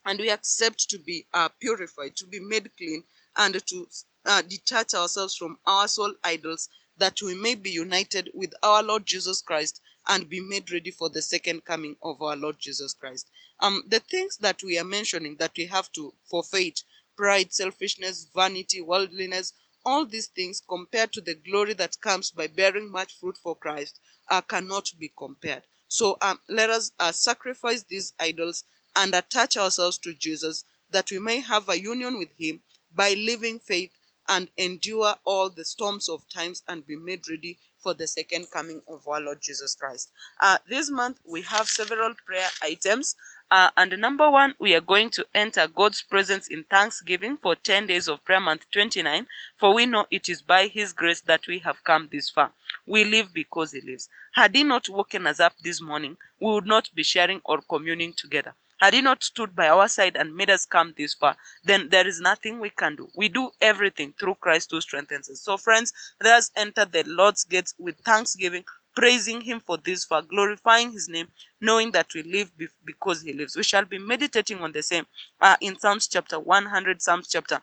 and 0.05 0.19
we 0.19 0.29
accept 0.29 0.89
to 0.89 0.99
be 0.99 1.27
uh, 1.33 1.49
purified, 1.59 2.15
to 2.17 2.27
be 2.27 2.39
made 2.39 2.69
clean, 2.77 3.03
and 3.37 3.65
to 3.67 3.87
uh, 4.25 4.41
detach 4.43 4.93
ourselves 4.93 5.35
from 5.35 5.57
our 5.65 5.87
soul 5.87 6.13
idols 6.23 6.69
that 6.97 7.21
we 7.21 7.35
may 7.35 7.55
be 7.55 7.69
united 7.69 8.29
with 8.33 8.53
our 8.63 8.83
Lord 8.83 9.05
Jesus 9.05 9.41
Christ 9.41 9.81
and 10.07 10.29
be 10.29 10.39
made 10.39 10.71
ready 10.71 10.91
for 10.91 11.09
the 11.09 11.21
second 11.21 11.65
coming 11.65 11.95
of 12.01 12.21
our 12.21 12.35
Lord 12.35 12.59
Jesus 12.59 12.93
Christ. 12.93 13.29
Um, 13.59 13.83
the 13.87 13.99
things 13.99 14.37
that 14.37 14.63
we 14.63 14.77
are 14.77 14.83
mentioning 14.83 15.35
that 15.37 15.53
we 15.57 15.65
have 15.65 15.91
to 15.93 16.13
forfeit 16.29 16.83
pride, 17.17 17.51
selfishness, 17.53 18.27
vanity, 18.33 18.81
worldliness, 18.81 19.53
all 19.85 20.05
these 20.05 20.27
things 20.27 20.61
compared 20.67 21.11
to 21.13 21.21
the 21.21 21.35
glory 21.35 21.73
that 21.73 21.99
comes 22.01 22.31
by 22.31 22.47
bearing 22.47 22.91
much 22.91 23.17
fruit 23.19 23.37
for 23.37 23.55
Christ 23.55 23.99
uh, 24.29 24.41
cannot 24.41 24.91
be 24.99 25.11
compared. 25.17 25.63
So 25.87 26.17
um, 26.21 26.39
let 26.49 26.69
us 26.69 26.91
uh, 26.99 27.11
sacrifice 27.11 27.83
these 27.83 28.13
idols 28.19 28.63
and 28.95 29.13
attach 29.15 29.57
ourselves 29.57 29.97
to 29.99 30.13
Jesus 30.13 30.65
that 30.91 31.11
we 31.11 31.19
may 31.19 31.39
have 31.39 31.69
a 31.69 31.79
union 31.79 32.17
with 32.17 32.29
Him 32.37 32.61
by 32.93 33.13
living 33.13 33.59
faith 33.59 33.91
and 34.27 34.49
endure 34.57 35.15
all 35.23 35.49
the 35.49 35.63
storms 35.65 36.09
of 36.09 36.27
times 36.29 36.63
and 36.67 36.85
be 36.85 36.95
made 36.97 37.27
ready 37.29 37.57
for 37.79 37.93
the 37.93 38.07
second 38.07 38.49
coming 38.51 38.81
of 38.87 39.07
our 39.07 39.21
Lord 39.21 39.39
Jesus 39.41 39.75
Christ. 39.75 40.11
Uh, 40.39 40.57
this 40.69 40.89
month 40.89 41.19
we 41.25 41.41
have 41.43 41.67
several 41.67 42.13
prayer 42.25 42.47
items. 42.61 43.15
Uh, 43.49 43.69
and 43.77 43.97
number 43.99 44.29
one, 44.29 44.55
we 44.59 44.75
are 44.75 44.81
going 44.81 45.09
to 45.11 45.25
enter 45.33 45.67
God's 45.67 46.01
presence 46.01 46.47
in 46.49 46.65
thanksgiving 46.65 47.37
for 47.37 47.55
10 47.55 47.87
days 47.87 48.07
of 48.09 48.23
prayer 48.25 48.41
month 48.41 48.65
29, 48.73 49.25
for 49.57 49.73
we 49.73 49.85
know 49.85 50.05
it 50.11 50.27
is 50.27 50.41
by 50.41 50.67
His 50.67 50.91
grace 50.93 51.21
that 51.21 51.47
we 51.47 51.59
have 51.59 51.83
come 51.83 52.09
this 52.11 52.29
far. 52.29 52.51
We 52.85 53.05
live 53.05 53.33
because 53.33 53.71
He 53.71 53.81
lives. 53.81 54.09
Had 54.33 54.55
He 54.55 54.63
not 54.63 54.89
woken 54.89 55.27
us 55.27 55.39
up 55.39 55.53
this 55.63 55.81
morning, 55.81 56.17
we 56.41 56.51
would 56.51 56.65
not 56.67 56.89
be 56.93 57.03
sharing 57.03 57.41
or 57.45 57.61
communing 57.61 58.13
together. 58.13 58.53
Had 58.79 58.93
he 58.93 59.01
not 59.01 59.23
stood 59.23 59.55
by 59.55 59.69
our 59.69 59.87
side 59.87 60.15
and 60.15 60.35
made 60.35 60.49
us 60.49 60.65
come 60.65 60.93
this 60.97 61.13
far, 61.13 61.35
then 61.63 61.89
there 61.89 62.07
is 62.07 62.19
nothing 62.21 62.59
we 62.59 62.69
can 62.69 62.95
do. 62.95 63.09
We 63.15 63.29
do 63.29 63.51
everything 63.61 64.13
through 64.19 64.35
Christ 64.35 64.71
who 64.71 64.81
strengthens 64.81 65.29
us. 65.29 65.41
So, 65.41 65.57
friends, 65.57 65.93
let 66.21 66.35
us 66.35 66.51
enter 66.55 66.85
the 66.85 67.03
Lord's 67.05 67.43
gates 67.43 67.73
with 67.79 67.97
thanksgiving, 67.99 68.65
praising 68.95 69.41
him 69.41 69.59
for 69.59 69.77
this 69.77 70.05
far, 70.05 70.21
glorifying 70.21 70.91
his 70.91 71.09
name, 71.09 71.27
knowing 71.61 71.91
that 71.91 72.13
we 72.13 72.23
live 72.23 72.51
because 72.85 73.21
he 73.21 73.33
lives. 73.33 73.55
We 73.55 73.63
shall 73.63 73.85
be 73.85 73.97
meditating 73.99 74.59
on 74.59 74.71
the 74.71 74.83
same 74.83 75.05
uh, 75.41 75.55
in 75.61 75.79
Psalms 75.79 76.07
chapter 76.07 76.39
100, 76.39 77.01
Psalms 77.01 77.27
chapter 77.29 77.61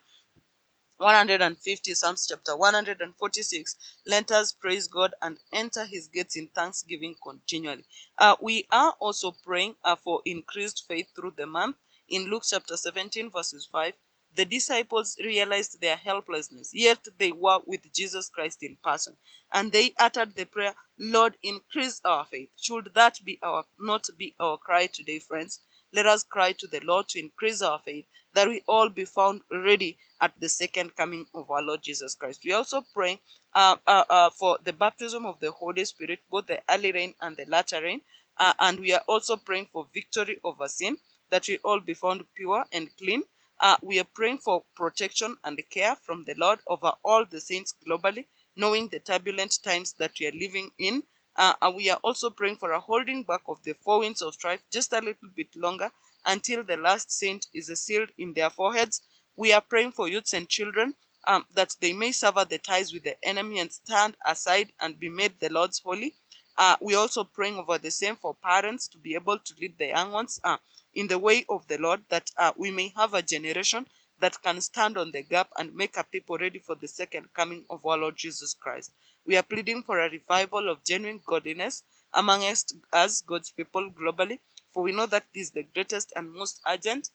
150 0.99 1.93
Psalms 1.93 2.25
chapter 2.29 2.57
146 2.57 3.77
let 4.07 4.31
us 4.31 4.53
praise 4.53 4.87
God 4.87 5.13
and 5.23 5.39
enter 5.53 5.85
his 5.85 6.07
gates 6.07 6.37
in 6.37 6.47
thanksgiving 6.49 7.17
continually. 7.21 7.85
Uh, 8.17 8.37
we 8.41 8.65
are 8.71 8.95
also 9.01 9.33
praying 9.45 9.75
uh, 9.83 9.97
for 9.97 10.23
increased 10.25 10.85
faith 10.87 11.09
through 11.17 11.33
the 11.37 11.47
month. 11.47 11.77
In 12.09 12.31
Luke 12.31 12.45
chapter 12.47 12.77
17 12.77 13.31
verses 13.31 13.67
5 13.73 13.93
the 14.37 14.45
disciples 14.45 15.17
realized 15.19 15.81
their 15.81 15.97
helplessness 15.97 16.71
yet 16.73 17.05
they 17.19 17.33
were 17.33 17.59
with 17.67 17.93
Jesus 17.93 18.29
Christ 18.29 18.63
in 18.63 18.77
person 18.85 19.17
and 19.53 19.73
they 19.73 19.95
uttered 19.99 20.37
the 20.37 20.45
prayer 20.45 20.75
Lord 20.97 21.37
increase 21.43 22.01
our 22.05 22.25
faith. 22.25 22.51
Should 22.57 22.91
that 22.95 23.19
be 23.25 23.41
our 23.43 23.65
not 23.81 24.09
be 24.17 24.37
our 24.39 24.59
cry 24.59 24.87
today 24.87 25.19
friends 25.19 25.59
let 25.95 26.07
us 26.07 26.25
cry 26.25 26.53
to 26.53 26.69
the 26.69 26.81
Lord 26.81 27.09
to 27.11 27.21
increase 27.21 27.63
our 27.63 27.81
faith 27.81 28.07
that 28.35 28.49
we 28.49 28.63
all 28.69 28.91
be 28.91 29.07
found 29.07 29.43
ready 29.53 29.99
at 30.21 30.33
the 30.41 30.49
second 30.51 30.97
coming 30.97 31.27
of 31.35 31.51
our 31.51 31.63
Lord 31.63 31.83
Jesus 31.83 32.17
Christ. 32.17 32.43
We 32.45 32.53
also 32.53 32.83
pray 32.95 33.21
uh, 33.55 33.77
uh, 33.87 34.05
uh, 34.11 34.31
for 34.31 34.59
the 34.65 34.75
baptism 34.75 35.27
of 35.27 35.41
the 35.41 35.53
Holy 35.53 35.85
Spirit, 35.87 36.21
both 36.31 36.47
the 36.47 36.63
early 36.71 36.93
rain 36.93 37.15
and 37.23 37.37
the 37.37 37.47
latter 37.49 37.83
rain. 37.83 38.03
Uh, 38.39 38.55
and 38.61 38.81
we 38.81 38.93
are 38.95 39.03
also 39.09 39.37
praying 39.37 39.69
for 39.73 39.89
victory 39.95 40.41
over 40.45 40.69
sin, 40.69 40.97
that 41.31 41.49
we 41.49 41.59
all 41.65 41.81
be 41.81 41.95
found 41.95 42.25
pure 42.37 42.65
and 42.73 42.91
clean. 42.99 43.23
Uh, 43.61 43.77
we 43.83 44.01
are 44.01 44.09
praying 44.15 44.39
for 44.39 44.65
protection 44.77 45.37
and 45.45 45.61
care 45.71 45.97
from 45.97 46.25
the 46.25 46.35
Lord 46.39 46.61
over 46.69 46.93
all 47.05 47.25
the 47.27 47.41
saints 47.41 47.75
globally, 47.87 48.27
knowing 48.57 48.89
the 48.89 49.01
turbulent 49.01 49.59
times 49.65 49.95
that 49.99 50.13
we 50.21 50.29
are 50.29 50.33
living 50.33 50.71
in. 50.79 51.03
Uh, 51.37 51.55
and 51.63 51.77
we 51.77 51.91
are 51.91 51.99
also 52.03 52.31
praying 52.31 52.57
for 52.57 52.73
a 52.73 52.81
holding 52.81 53.23
back 53.23 53.43
of 53.49 53.63
the 53.65 53.75
four 53.75 54.01
winds 54.01 54.23
of 54.23 54.35
strife 54.35 54.63
just 54.71 54.93
a 54.93 55.01
little 55.01 55.29
bit 55.35 55.55
longer 55.57 55.91
until 56.27 56.63
the 56.63 56.77
last 56.77 57.11
saint 57.11 57.47
is 57.55 57.67
sealed 57.81 58.11
in 58.19 58.33
their 58.35 58.51
foreheads. 58.51 59.03
We 59.37 59.53
are 59.53 59.61
praying 59.61 59.93
for 59.93 60.09
youths 60.09 60.33
and 60.33 60.49
children 60.49 60.95
um, 61.27 61.45
that 61.55 61.75
they 61.81 61.93
may 61.93 62.13
sever 62.13 62.45
the 62.45 62.59
ties 62.59 62.93
with 62.93 63.05
the 63.05 63.17
enemy 63.25 63.59
and 63.59 63.73
stand 63.73 64.17
aside 64.25 64.73
and 64.81 64.99
be 64.99 65.09
made 65.09 65.41
the 65.41 65.51
Lord's 65.51 65.81
wholly. 65.81 66.15
Uh, 66.57 66.77
we're 66.81 66.99
also 66.99 67.25
praying 67.25 67.57
over 67.59 67.79
the 67.79 67.91
same 67.91 68.17
for 68.17 68.35
parents 68.35 68.87
to 68.89 68.99
be 68.99 69.15
able 69.15 69.39
to 69.39 69.55
lead 69.61 69.77
the 69.79 69.89
young 69.89 70.13
ones 70.13 70.41
uh, 70.45 70.57
in 70.95 71.09
the 71.09 71.19
way 71.19 71.45
of 71.49 71.67
the 71.67 71.79
Lord, 71.79 72.03
that 72.09 72.31
uh, 72.37 72.53
we 72.57 72.71
may 72.71 72.93
have 72.97 73.15
a 73.15 73.23
generation 73.23 73.87
that 74.25 74.43
can 74.43 74.61
stand 74.63 74.99
on 74.99 75.13
the 75.13 75.23
gap 75.23 75.51
and 75.59 75.77
make 75.77 75.99
a 75.99 76.05
people 76.05 76.39
ready 76.39 76.59
for 76.61 76.77
the 76.77 76.89
second 76.89 77.29
coming 77.35 77.65
of 77.71 77.87
our 77.87 77.99
Lord 77.99 78.17
Jesus 78.17 78.55
Christ. 78.55 78.93
We 79.27 79.37
are 79.37 79.45
pleading 79.45 79.85
for 79.85 80.01
a 80.01 80.11
revival 80.11 80.71
of 80.71 80.85
genuine 80.85 81.21
godliness 81.27 81.85
amongst 82.15 82.77
us, 82.93 83.23
God's 83.23 83.53
people 83.53 83.91
globally, 83.93 84.41
for 84.75 84.83
we 84.85 84.93
know 84.93 85.07
that 85.09 85.27
this 85.35 85.49
is 85.49 85.53
the 85.53 85.65
greatest 85.75 86.15
and 86.17 86.33
most 86.33 86.63
urgent 86.69 87.11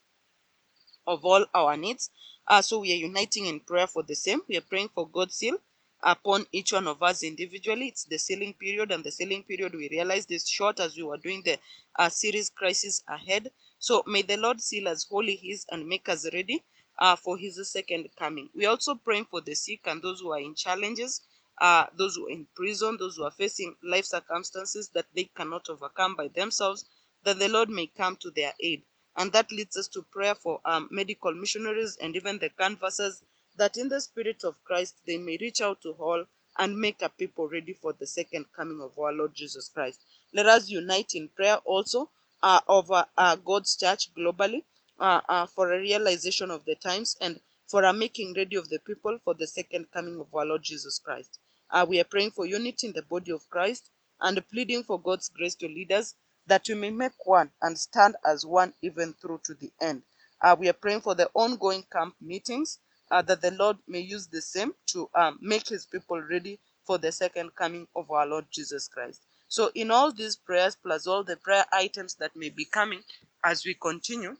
of 1.07 1.25
all 1.25 1.45
our 1.55 1.77
needs. 1.77 2.11
Uh, 2.47 2.61
so 2.63 2.79
we 2.81 2.93
are 2.93 2.97
uniting 2.97 3.47
in 3.47 3.61
prayer 3.61 3.87
for 3.87 4.03
the 4.03 4.15
same. 4.15 4.41
We 4.49 4.57
are 4.57 4.61
praying 4.69 4.89
for 4.95 5.09
God's 5.09 5.35
seal 5.35 5.57
upon 6.03 6.45
each 6.51 6.73
one 6.73 6.87
of 6.89 7.03
us 7.03 7.23
individually. 7.23 7.87
It's 7.89 8.05
the 8.05 8.19
sealing 8.19 8.53
period, 8.55 8.91
and 8.91 9.05
the 9.05 9.11
sealing 9.13 9.43
period 9.45 9.73
we 9.75 9.89
realized 9.89 10.31
is 10.33 10.49
short 10.49 10.81
as 10.81 10.97
we 10.97 11.03
were 11.03 11.17
doing 11.19 11.43
the 11.45 11.59
uh, 11.99 12.09
series 12.09 12.51
Crisis 12.51 13.03
Ahead. 13.09 13.51
So 13.79 14.03
may 14.07 14.23
the 14.23 14.37
Lord 14.37 14.61
seal 14.61 14.89
us 14.89 15.07
wholly 15.09 15.37
His 15.37 15.65
and 15.71 15.87
make 15.87 16.09
us 16.09 16.27
ready 16.33 16.63
uh, 16.99 17.15
for 17.15 17.37
His 17.37 17.59
second 17.71 18.09
coming. 18.17 18.49
We 18.55 18.65
are 18.65 18.71
also 18.71 18.95
praying 18.95 19.25
for 19.25 19.41
the 19.41 19.55
sick 19.55 19.81
and 19.85 20.01
those 20.01 20.19
who 20.19 20.31
are 20.31 20.39
in 20.39 20.53
challenges. 20.53 21.21
Uh, 21.59 21.85
those 21.97 22.15
who 22.15 22.27
are 22.27 22.31
in 22.31 22.47
prison, 22.55 22.95
those 22.97 23.17
who 23.17 23.23
are 23.23 23.31
facing 23.31 23.75
life 23.83 24.05
circumstances 24.05 24.89
that 24.93 25.07
they 25.13 25.25
cannot 25.35 25.69
overcome 25.69 26.15
by 26.15 26.29
themselves, 26.29 26.85
that 27.23 27.37
the 27.37 27.49
Lord 27.49 27.69
may 27.69 27.87
come 27.87 28.15
to 28.17 28.31
their 28.31 28.53
aid. 28.61 28.83
And 29.17 29.31
that 29.33 29.51
leads 29.51 29.75
us 29.75 29.89
to 29.89 30.03
prayer 30.03 30.35
for 30.35 30.61
um, 30.63 30.87
medical 30.91 31.33
missionaries 31.33 31.97
and 32.01 32.15
even 32.15 32.37
the 32.39 32.49
canvassers, 32.49 33.21
that 33.57 33.75
in 33.75 33.89
the 33.89 33.99
Spirit 33.99 34.45
of 34.45 34.63
Christ 34.63 34.95
they 35.05 35.17
may 35.17 35.37
reach 35.41 35.59
out 35.59 35.81
to 35.81 35.91
all 35.91 36.23
and 36.57 36.79
make 36.79 37.01
a 37.01 37.09
people 37.09 37.47
ready 37.49 37.73
for 37.73 37.93
the 37.93 38.07
second 38.07 38.45
coming 38.55 38.81
of 38.81 38.97
our 38.97 39.11
Lord 39.11 39.33
Jesus 39.33 39.69
Christ. 39.69 40.01
Let 40.33 40.45
us 40.45 40.69
unite 40.69 41.13
in 41.13 41.27
prayer 41.29 41.57
also 41.65 42.09
uh, 42.41 42.61
over 42.67 43.05
uh, 43.17 43.35
God's 43.35 43.75
church 43.75 44.13
globally 44.13 44.63
uh, 44.99 45.21
uh, 45.29 45.45
for 45.47 45.73
a 45.73 45.79
realization 45.79 46.51
of 46.51 46.65
the 46.65 46.75
times 46.75 47.17
and 47.21 47.39
for 47.67 47.83
a 47.83 47.93
making 47.93 48.33
ready 48.35 48.55
of 48.57 48.69
the 48.69 48.79
people 48.79 49.19
for 49.23 49.33
the 49.35 49.47
second 49.47 49.87
coming 49.93 50.19
of 50.19 50.33
our 50.35 50.45
Lord 50.45 50.63
Jesus 50.63 50.99
Christ. 50.99 51.39
Uh, 51.71 51.85
we 51.87 51.99
are 51.99 52.05
praying 52.05 52.31
for 52.31 52.45
unity 52.45 52.87
in 52.87 52.93
the 52.93 53.03
body 53.03 53.31
of 53.31 53.49
Christ 53.49 53.91
and 54.21 54.43
pleading 54.49 54.83
for 54.83 54.99
God's 55.01 55.29
grace 55.29 55.55
to 55.55 55.67
lead 55.67 55.91
us 55.91 56.15
that 56.47 56.67
we 56.69 56.75
may 56.75 56.91
make 56.91 57.25
one 57.25 57.51
and 57.61 57.77
stand 57.77 58.15
as 58.25 58.45
one 58.45 58.73
even 58.81 59.13
through 59.13 59.41
to 59.45 59.55
the 59.55 59.71
end. 59.81 60.03
Uh, 60.41 60.55
we 60.59 60.69
are 60.69 60.73
praying 60.73 61.01
for 61.01 61.15
the 61.15 61.29
ongoing 61.35 61.83
camp 61.91 62.15
meetings, 62.21 62.79
uh, 63.11 63.21
that 63.23 63.41
the 63.41 63.51
Lord 63.51 63.77
may 63.87 63.99
use 63.99 64.27
the 64.27 64.41
same 64.41 64.73
to 64.87 65.09
um, 65.15 65.39
make 65.41 65.67
his 65.69 65.85
people 65.85 66.21
ready 66.21 66.59
for 66.85 66.97
the 66.97 67.11
second 67.11 67.55
coming 67.55 67.87
of 67.95 68.09
our 68.11 68.25
Lord 68.27 68.45
Jesus 68.51 68.87
Christ. 68.87 69.23
So, 69.47 69.71
in 69.75 69.91
all 69.91 70.11
these 70.13 70.35
prayers, 70.37 70.77
plus 70.81 71.07
all 71.07 71.23
the 71.23 71.37
prayer 71.37 71.65
items 71.73 72.15
that 72.15 72.35
may 72.35 72.49
be 72.49 72.65
coming 72.65 73.01
as 73.43 73.65
we 73.65 73.75
continue, 73.75 74.37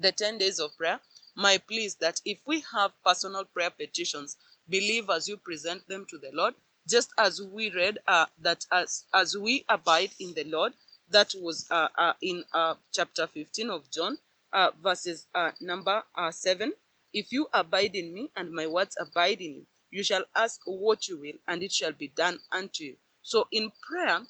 the 0.00 0.12
10 0.12 0.38
days 0.38 0.60
of 0.60 0.76
prayer, 0.78 1.00
my 1.36 1.58
plea 1.58 1.86
is 1.86 1.96
that 1.96 2.20
if 2.26 2.38
we 2.46 2.64
have 2.74 2.92
personal 3.04 3.44
prayer 3.46 3.70
petitions, 3.70 4.36
believe 4.68 5.10
as 5.10 5.28
you 5.28 5.38
present 5.38 5.86
them 5.88 6.06
to 6.10 6.18
the 6.18 6.30
Lord, 6.34 6.54
just 6.88 7.12
as 7.18 7.42
we 7.42 7.70
read 7.70 7.98
uh, 8.08 8.26
that 8.40 8.66
as, 8.72 9.06
as 9.14 9.36
we 9.38 9.64
abide 9.68 10.12
in 10.20 10.34
the 10.34 10.44
Lord, 10.44 10.74
that 11.10 11.34
was 11.40 11.66
uh, 11.70 11.88
uh, 11.98 12.14
in 12.22 12.44
uh, 12.54 12.74
chapter 12.92 13.28
15 13.28 13.70
of 13.70 13.90
John, 13.90 14.18
uh, 14.52 14.70
verses 14.82 15.26
uh, 15.34 15.52
number 15.60 16.02
uh, 16.16 16.32
7. 16.32 16.72
If 17.12 17.32
you 17.32 17.48
abide 17.54 17.96
in 17.96 18.14
me 18.14 18.30
and 18.36 18.52
my 18.52 18.66
words 18.66 18.96
abide 19.00 19.40
in 19.40 19.54
you, 19.54 19.66
you 19.90 20.04
shall 20.04 20.24
ask 20.36 20.60
what 20.66 21.08
you 21.08 21.18
will, 21.20 21.34
and 21.48 21.62
it 21.62 21.72
shall 21.72 21.92
be 21.92 22.08
done 22.08 22.38
unto 22.52 22.84
you. 22.84 22.96
So 23.22 23.46
in 23.52 23.72
prayer, 23.88 24.20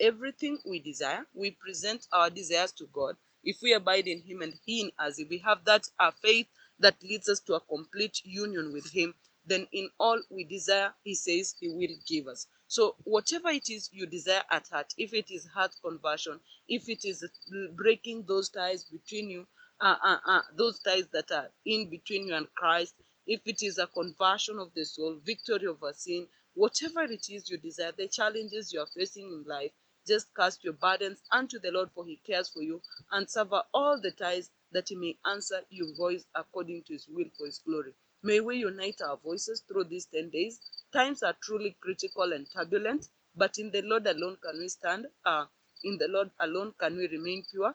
everything 0.00 0.58
we 0.66 0.80
desire, 0.80 1.26
we 1.34 1.52
present 1.52 2.06
our 2.12 2.30
desires 2.30 2.72
to 2.72 2.86
God. 2.92 3.16
If 3.46 3.62
we 3.62 3.72
abide 3.72 4.08
in 4.08 4.22
Him 4.22 4.42
and 4.42 4.54
He 4.66 4.82
in 4.82 4.90
us, 4.98 5.18
if 5.20 5.28
we 5.30 5.38
have 5.38 5.64
that 5.64 5.88
uh, 6.00 6.10
faith 6.10 6.48
that 6.80 7.02
leads 7.02 7.28
us 7.28 7.40
to 7.40 7.54
a 7.54 7.60
complete 7.60 8.20
union 8.24 8.72
with 8.72 8.90
Him, 8.90 9.14
then 9.46 9.68
in 9.72 9.88
all 10.00 10.20
we 10.30 10.44
desire, 10.44 10.92
He 11.04 11.14
says 11.14 11.54
He 11.60 11.68
will 11.68 11.96
give 12.08 12.26
us. 12.26 12.48
So 12.66 12.96
whatever 13.04 13.50
it 13.50 13.70
is 13.70 13.88
you 13.92 14.06
desire 14.06 14.42
at 14.50 14.66
heart, 14.68 14.92
if 14.98 15.14
it 15.14 15.30
is 15.30 15.46
heart 15.46 15.76
conversion, 15.82 16.40
if 16.68 16.88
it 16.88 17.04
is 17.04 17.24
breaking 17.76 18.24
those 18.26 18.48
ties 18.48 18.84
between 18.84 19.30
you, 19.30 19.46
uh, 19.80 19.94
uh, 20.02 20.18
uh, 20.26 20.42
those 20.56 20.80
ties 20.80 21.06
that 21.12 21.30
are 21.30 21.48
in 21.64 21.88
between 21.88 22.26
you 22.26 22.34
and 22.34 22.52
Christ, 22.56 22.96
if 23.26 23.40
it 23.46 23.62
is 23.62 23.78
a 23.78 23.86
conversion 23.86 24.58
of 24.58 24.74
the 24.74 24.84
soul, 24.84 25.20
victory 25.24 25.68
over 25.68 25.92
sin, 25.92 26.26
whatever 26.54 27.02
it 27.04 27.26
is 27.30 27.48
you 27.48 27.58
desire, 27.58 27.92
the 27.96 28.08
challenges 28.08 28.72
you 28.72 28.80
are 28.80 28.88
facing 28.96 29.28
in 29.28 29.44
life, 29.46 29.70
just 30.06 30.34
cast 30.34 30.64
your 30.64 30.74
burdens 30.74 31.22
unto 31.30 31.58
the 31.58 31.70
Lord, 31.70 31.90
for 31.94 32.04
he 32.04 32.16
cares 32.16 32.48
for 32.48 32.62
you, 32.62 32.80
and 33.10 33.28
sever 33.28 33.62
all 33.74 34.00
the 34.00 34.10
ties 34.12 34.50
that 34.72 34.88
he 34.88 34.94
may 34.94 35.18
answer 35.24 35.60
your 35.70 35.94
voice 35.94 36.24
according 36.34 36.84
to 36.84 36.92
his 36.92 37.08
will 37.08 37.28
for 37.36 37.46
his 37.46 37.58
glory. 37.58 37.94
May 38.22 38.40
we 38.40 38.56
unite 38.58 39.00
our 39.02 39.16
voices 39.16 39.60
through 39.68 39.84
these 39.84 40.06
10 40.06 40.30
days. 40.30 40.60
Times 40.92 41.22
are 41.22 41.36
truly 41.42 41.76
critical 41.80 42.32
and 42.32 42.46
turbulent, 42.50 43.08
but 43.36 43.58
in 43.58 43.70
the 43.70 43.82
Lord 43.82 44.06
alone 44.06 44.36
can 44.42 44.58
we 44.58 44.68
stand. 44.68 45.06
Uh, 45.24 45.46
in 45.84 45.98
the 45.98 46.08
Lord 46.08 46.30
alone 46.40 46.74
can 46.78 46.96
we 46.96 47.06
remain 47.08 47.44
pure. 47.50 47.74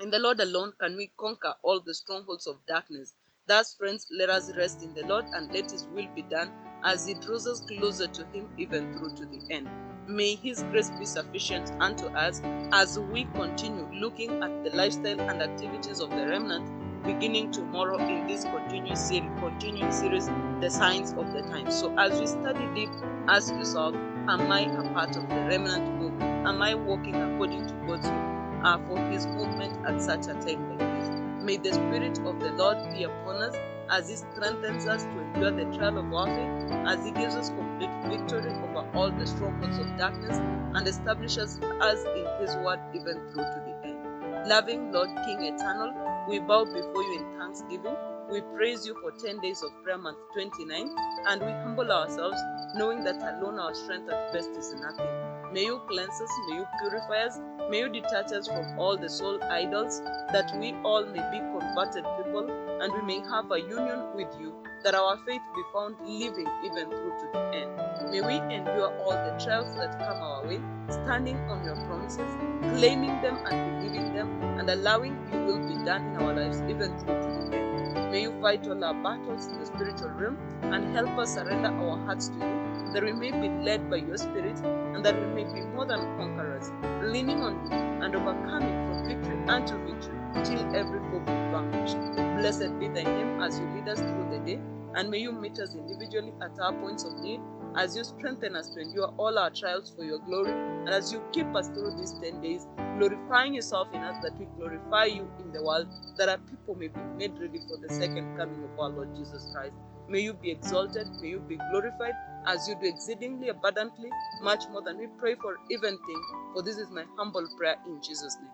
In 0.00 0.10
the 0.10 0.18
Lord 0.18 0.40
alone 0.40 0.72
can 0.80 0.96
we 0.96 1.10
conquer 1.18 1.54
all 1.62 1.80
the 1.80 1.94
strongholds 1.94 2.46
of 2.46 2.64
darkness. 2.66 3.12
Thus, 3.46 3.74
friends, 3.74 4.06
let 4.10 4.30
us 4.30 4.54
rest 4.56 4.82
in 4.82 4.94
the 4.94 5.04
Lord 5.04 5.26
and 5.34 5.52
let 5.52 5.70
His 5.70 5.84
will 5.88 6.08
be 6.14 6.22
done 6.22 6.52
as 6.84 7.06
He 7.06 7.14
draws 7.14 7.46
us 7.46 7.60
closer 7.60 8.06
to 8.06 8.24
Him 8.32 8.48
even 8.56 8.92
through 8.94 9.16
to 9.16 9.26
the 9.26 9.42
end. 9.50 9.68
May 10.10 10.34
His 10.34 10.64
grace 10.64 10.90
be 10.90 11.04
sufficient 11.04 11.70
unto 11.78 12.06
us 12.06 12.42
as 12.72 12.98
we 12.98 13.26
continue 13.26 13.88
looking 13.92 14.42
at 14.42 14.64
the 14.64 14.70
lifestyle 14.70 15.20
and 15.20 15.40
activities 15.40 16.00
of 16.00 16.10
the 16.10 16.26
remnant 16.26 16.68
beginning 17.04 17.52
tomorrow 17.52 17.96
in 17.96 18.26
this 18.26 18.42
continuous 18.42 19.06
series, 19.06 19.30
continuing 19.38 19.92
series, 19.92 20.26
The 20.60 20.68
Signs 20.68 21.12
of 21.12 21.32
the 21.32 21.42
Times. 21.42 21.78
So 21.78 21.96
as 21.96 22.18
we 22.20 22.26
study 22.26 22.66
deep, 22.74 22.90
ask 23.28 23.54
yourself, 23.54 23.94
am 23.94 24.50
I 24.50 24.62
a 24.62 24.92
part 24.92 25.16
of 25.16 25.28
the 25.28 25.36
remnant 25.36 26.00
movement? 26.00 26.44
Am 26.44 26.60
I 26.60 26.74
walking 26.74 27.14
according 27.14 27.68
to 27.68 27.74
God's 27.86 28.08
will 28.08 28.66
uh, 28.66 28.78
for 28.88 28.98
His 29.12 29.26
movement 29.26 29.78
at 29.86 30.02
such 30.02 30.26
a 30.26 30.34
time 30.34 30.70
like 30.70 30.78
this? 30.80 31.44
May 31.44 31.56
the 31.56 31.72
Spirit 31.72 32.18
of 32.18 32.40
the 32.40 32.50
Lord 32.54 32.78
be 32.92 33.04
upon 33.04 33.36
us 33.42 33.54
as 33.88 34.08
He 34.08 34.16
strengthens 34.16 34.86
us 34.86 35.04
to 35.04 35.20
endure 35.20 35.52
the 35.52 35.76
trial 35.78 35.98
of 35.98 36.28
faith, 36.28 36.72
as 36.88 37.04
He 37.04 37.12
gives 37.12 37.36
us 37.36 37.50
victory 37.86 38.52
over 38.52 38.88
all 38.94 39.10
the 39.10 39.26
strongholds 39.26 39.78
of 39.78 39.96
darkness 39.96 40.38
and 40.74 40.86
establishes 40.86 41.58
us 41.80 42.04
in 42.04 42.26
His 42.40 42.54
word 42.64 42.80
even 42.94 43.14
through 43.30 43.44
to 43.44 43.62
the 43.66 43.88
end. 43.88 44.48
Loving 44.48 44.92
Lord 44.92 45.10
King 45.24 45.44
Eternal, 45.44 45.92
we 46.28 46.38
bow 46.40 46.64
before 46.64 47.02
you 47.02 47.20
in 47.20 47.38
thanksgiving. 47.38 47.96
We 48.30 48.42
praise 48.56 48.86
you 48.86 48.94
for 49.02 49.10
10 49.10 49.40
days 49.40 49.62
of 49.62 49.70
prayer 49.82 49.98
month 49.98 50.18
29, 50.34 50.94
and 51.28 51.40
we 51.40 51.50
humble 51.50 51.90
ourselves, 51.90 52.40
knowing 52.74 53.02
that 53.04 53.16
alone 53.16 53.58
our 53.58 53.74
strength 53.74 54.08
at 54.08 54.32
best 54.32 54.50
is 54.50 54.72
nothing. 54.74 55.30
May 55.52 55.64
you 55.64 55.80
cleanse 55.88 56.20
us, 56.20 56.30
may 56.48 56.56
you 56.56 56.66
purify 56.80 57.26
us, 57.26 57.40
may 57.70 57.78
you 57.80 57.88
detach 57.88 58.32
us 58.32 58.46
from 58.46 58.78
all 58.78 58.96
the 58.96 59.08
soul 59.08 59.42
idols, 59.42 60.00
that 60.32 60.52
we 60.60 60.74
all 60.84 61.04
may 61.06 61.24
be 61.32 61.38
converted 61.38 62.04
people, 62.22 62.46
and 62.80 62.92
we 62.92 63.02
may 63.02 63.20
have 63.28 63.50
a 63.50 63.58
union 63.58 64.14
with 64.14 64.32
you, 64.38 64.54
that 64.84 64.94
our 64.94 65.16
faith 65.26 65.42
be 65.54 65.62
found 65.72 65.96
living 66.00 66.48
even 66.64 66.88
through 66.88 67.14
to 67.20 67.28
the 67.32 67.40
end. 67.54 67.70
May 68.10 68.20
we 68.22 68.36
endure 68.54 68.96
all 68.98 69.12
the 69.12 69.38
trials 69.42 69.74
that 69.76 69.98
come 69.98 70.22
our 70.22 70.46
way, 70.46 70.60
standing 70.88 71.36
on 71.48 71.64
your 71.64 71.76
promises, 71.86 72.30
claiming 72.76 73.20
them 73.20 73.36
and 73.46 73.80
believing 73.80 74.14
them, 74.14 74.28
and 74.58 74.70
allowing 74.70 75.16
your 75.30 75.44
will 75.44 75.68
be 75.68 75.84
done 75.84 76.06
in 76.06 76.22
our 76.22 76.34
lives 76.34 76.60
even 76.68 76.96
through 76.98 77.20
to 77.20 77.50
the 77.50 77.56
end. 77.56 78.10
May 78.10 78.22
you 78.22 78.32
fight 78.40 78.66
all 78.66 78.82
our 78.84 78.94
battles 78.94 79.46
in 79.46 79.60
the 79.60 79.66
spiritual 79.66 80.10
realm 80.10 80.38
and 80.62 80.94
help 80.94 81.10
us 81.18 81.34
surrender 81.34 81.68
our 81.68 81.98
hearts 82.06 82.28
to 82.28 82.34
you, 82.34 82.92
that 82.92 83.04
we 83.04 83.12
may 83.12 83.30
be 83.30 83.48
led 83.62 83.90
by 83.90 83.96
your 83.96 84.16
spirit 84.16 84.58
and 84.64 85.04
that 85.04 85.14
we 85.14 85.26
may 85.42 85.44
be 85.44 85.60
more 85.74 85.84
than 85.84 86.00
conquerors, 86.16 86.72
leaning 87.02 87.42
on 87.42 87.54
you 87.66 87.76
and 88.04 88.14
overcoming 88.14 88.76
from 88.88 89.06
victory 89.06 89.38
unto 89.46 89.76
victory 89.86 90.19
till 90.44 90.74
every 90.74 91.00
foe 91.10 91.20
be 91.20 91.32
vanquished. 91.52 91.96
Blessed 92.38 92.78
be 92.78 92.88
thy 92.88 93.04
name 93.04 93.40
as 93.42 93.58
you 93.58 93.66
lead 93.74 93.88
us 93.88 93.98
through 93.98 94.28
the 94.30 94.38
day, 94.44 94.60
and 94.94 95.10
may 95.10 95.18
you 95.18 95.32
meet 95.32 95.58
us 95.58 95.74
individually 95.74 96.32
at 96.42 96.58
our 96.58 96.72
points 96.72 97.04
of 97.04 97.18
need 97.20 97.40
as 97.76 97.96
you 97.96 98.02
strengthen 98.02 98.56
us 98.56 98.68
to 98.70 98.80
endure 98.80 99.12
all 99.16 99.38
our 99.38 99.50
trials 99.50 99.92
for 99.94 100.04
your 100.04 100.18
glory, 100.18 100.50
and 100.50 100.88
as 100.88 101.12
you 101.12 101.22
keep 101.32 101.54
us 101.54 101.68
through 101.68 101.94
these 101.98 102.14
10 102.20 102.40
days, 102.40 102.66
glorifying 102.98 103.54
yourself 103.54 103.88
in 103.92 104.00
us 104.00 104.16
that 104.22 104.36
we 104.38 104.46
glorify 104.56 105.04
you 105.04 105.30
in 105.38 105.52
the 105.52 105.62
world, 105.62 105.86
that 106.16 106.28
our 106.28 106.38
people 106.38 106.74
may 106.74 106.88
be 106.88 107.00
made 107.16 107.32
ready 107.38 107.60
for 107.68 107.76
the 107.76 107.92
second 107.94 108.36
coming 108.36 108.64
of 108.64 108.78
our 108.78 108.90
Lord 108.90 109.14
Jesus 109.14 109.50
Christ. 109.54 109.74
May 110.08 110.20
you 110.20 110.34
be 110.34 110.50
exalted, 110.50 111.06
may 111.20 111.28
you 111.28 111.38
be 111.38 111.56
glorified 111.70 112.14
as 112.46 112.66
you 112.68 112.74
do 112.80 112.88
exceedingly 112.88 113.48
abundantly, 113.48 114.10
much 114.42 114.64
more 114.72 114.82
than 114.82 114.98
we 114.98 115.06
pray 115.18 115.36
for 115.36 115.56
even 115.70 115.96
think. 115.96 116.24
For 116.54 116.62
this 116.62 116.76
is 116.76 116.90
my 116.90 117.04
humble 117.16 117.46
prayer 117.56 117.76
in 117.86 118.02
Jesus' 118.02 118.36
name. 118.40 118.50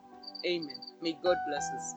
Amen. 0.46 0.76
May 1.02 1.14
God 1.22 1.36
bless 1.48 1.70
us. 1.72 1.94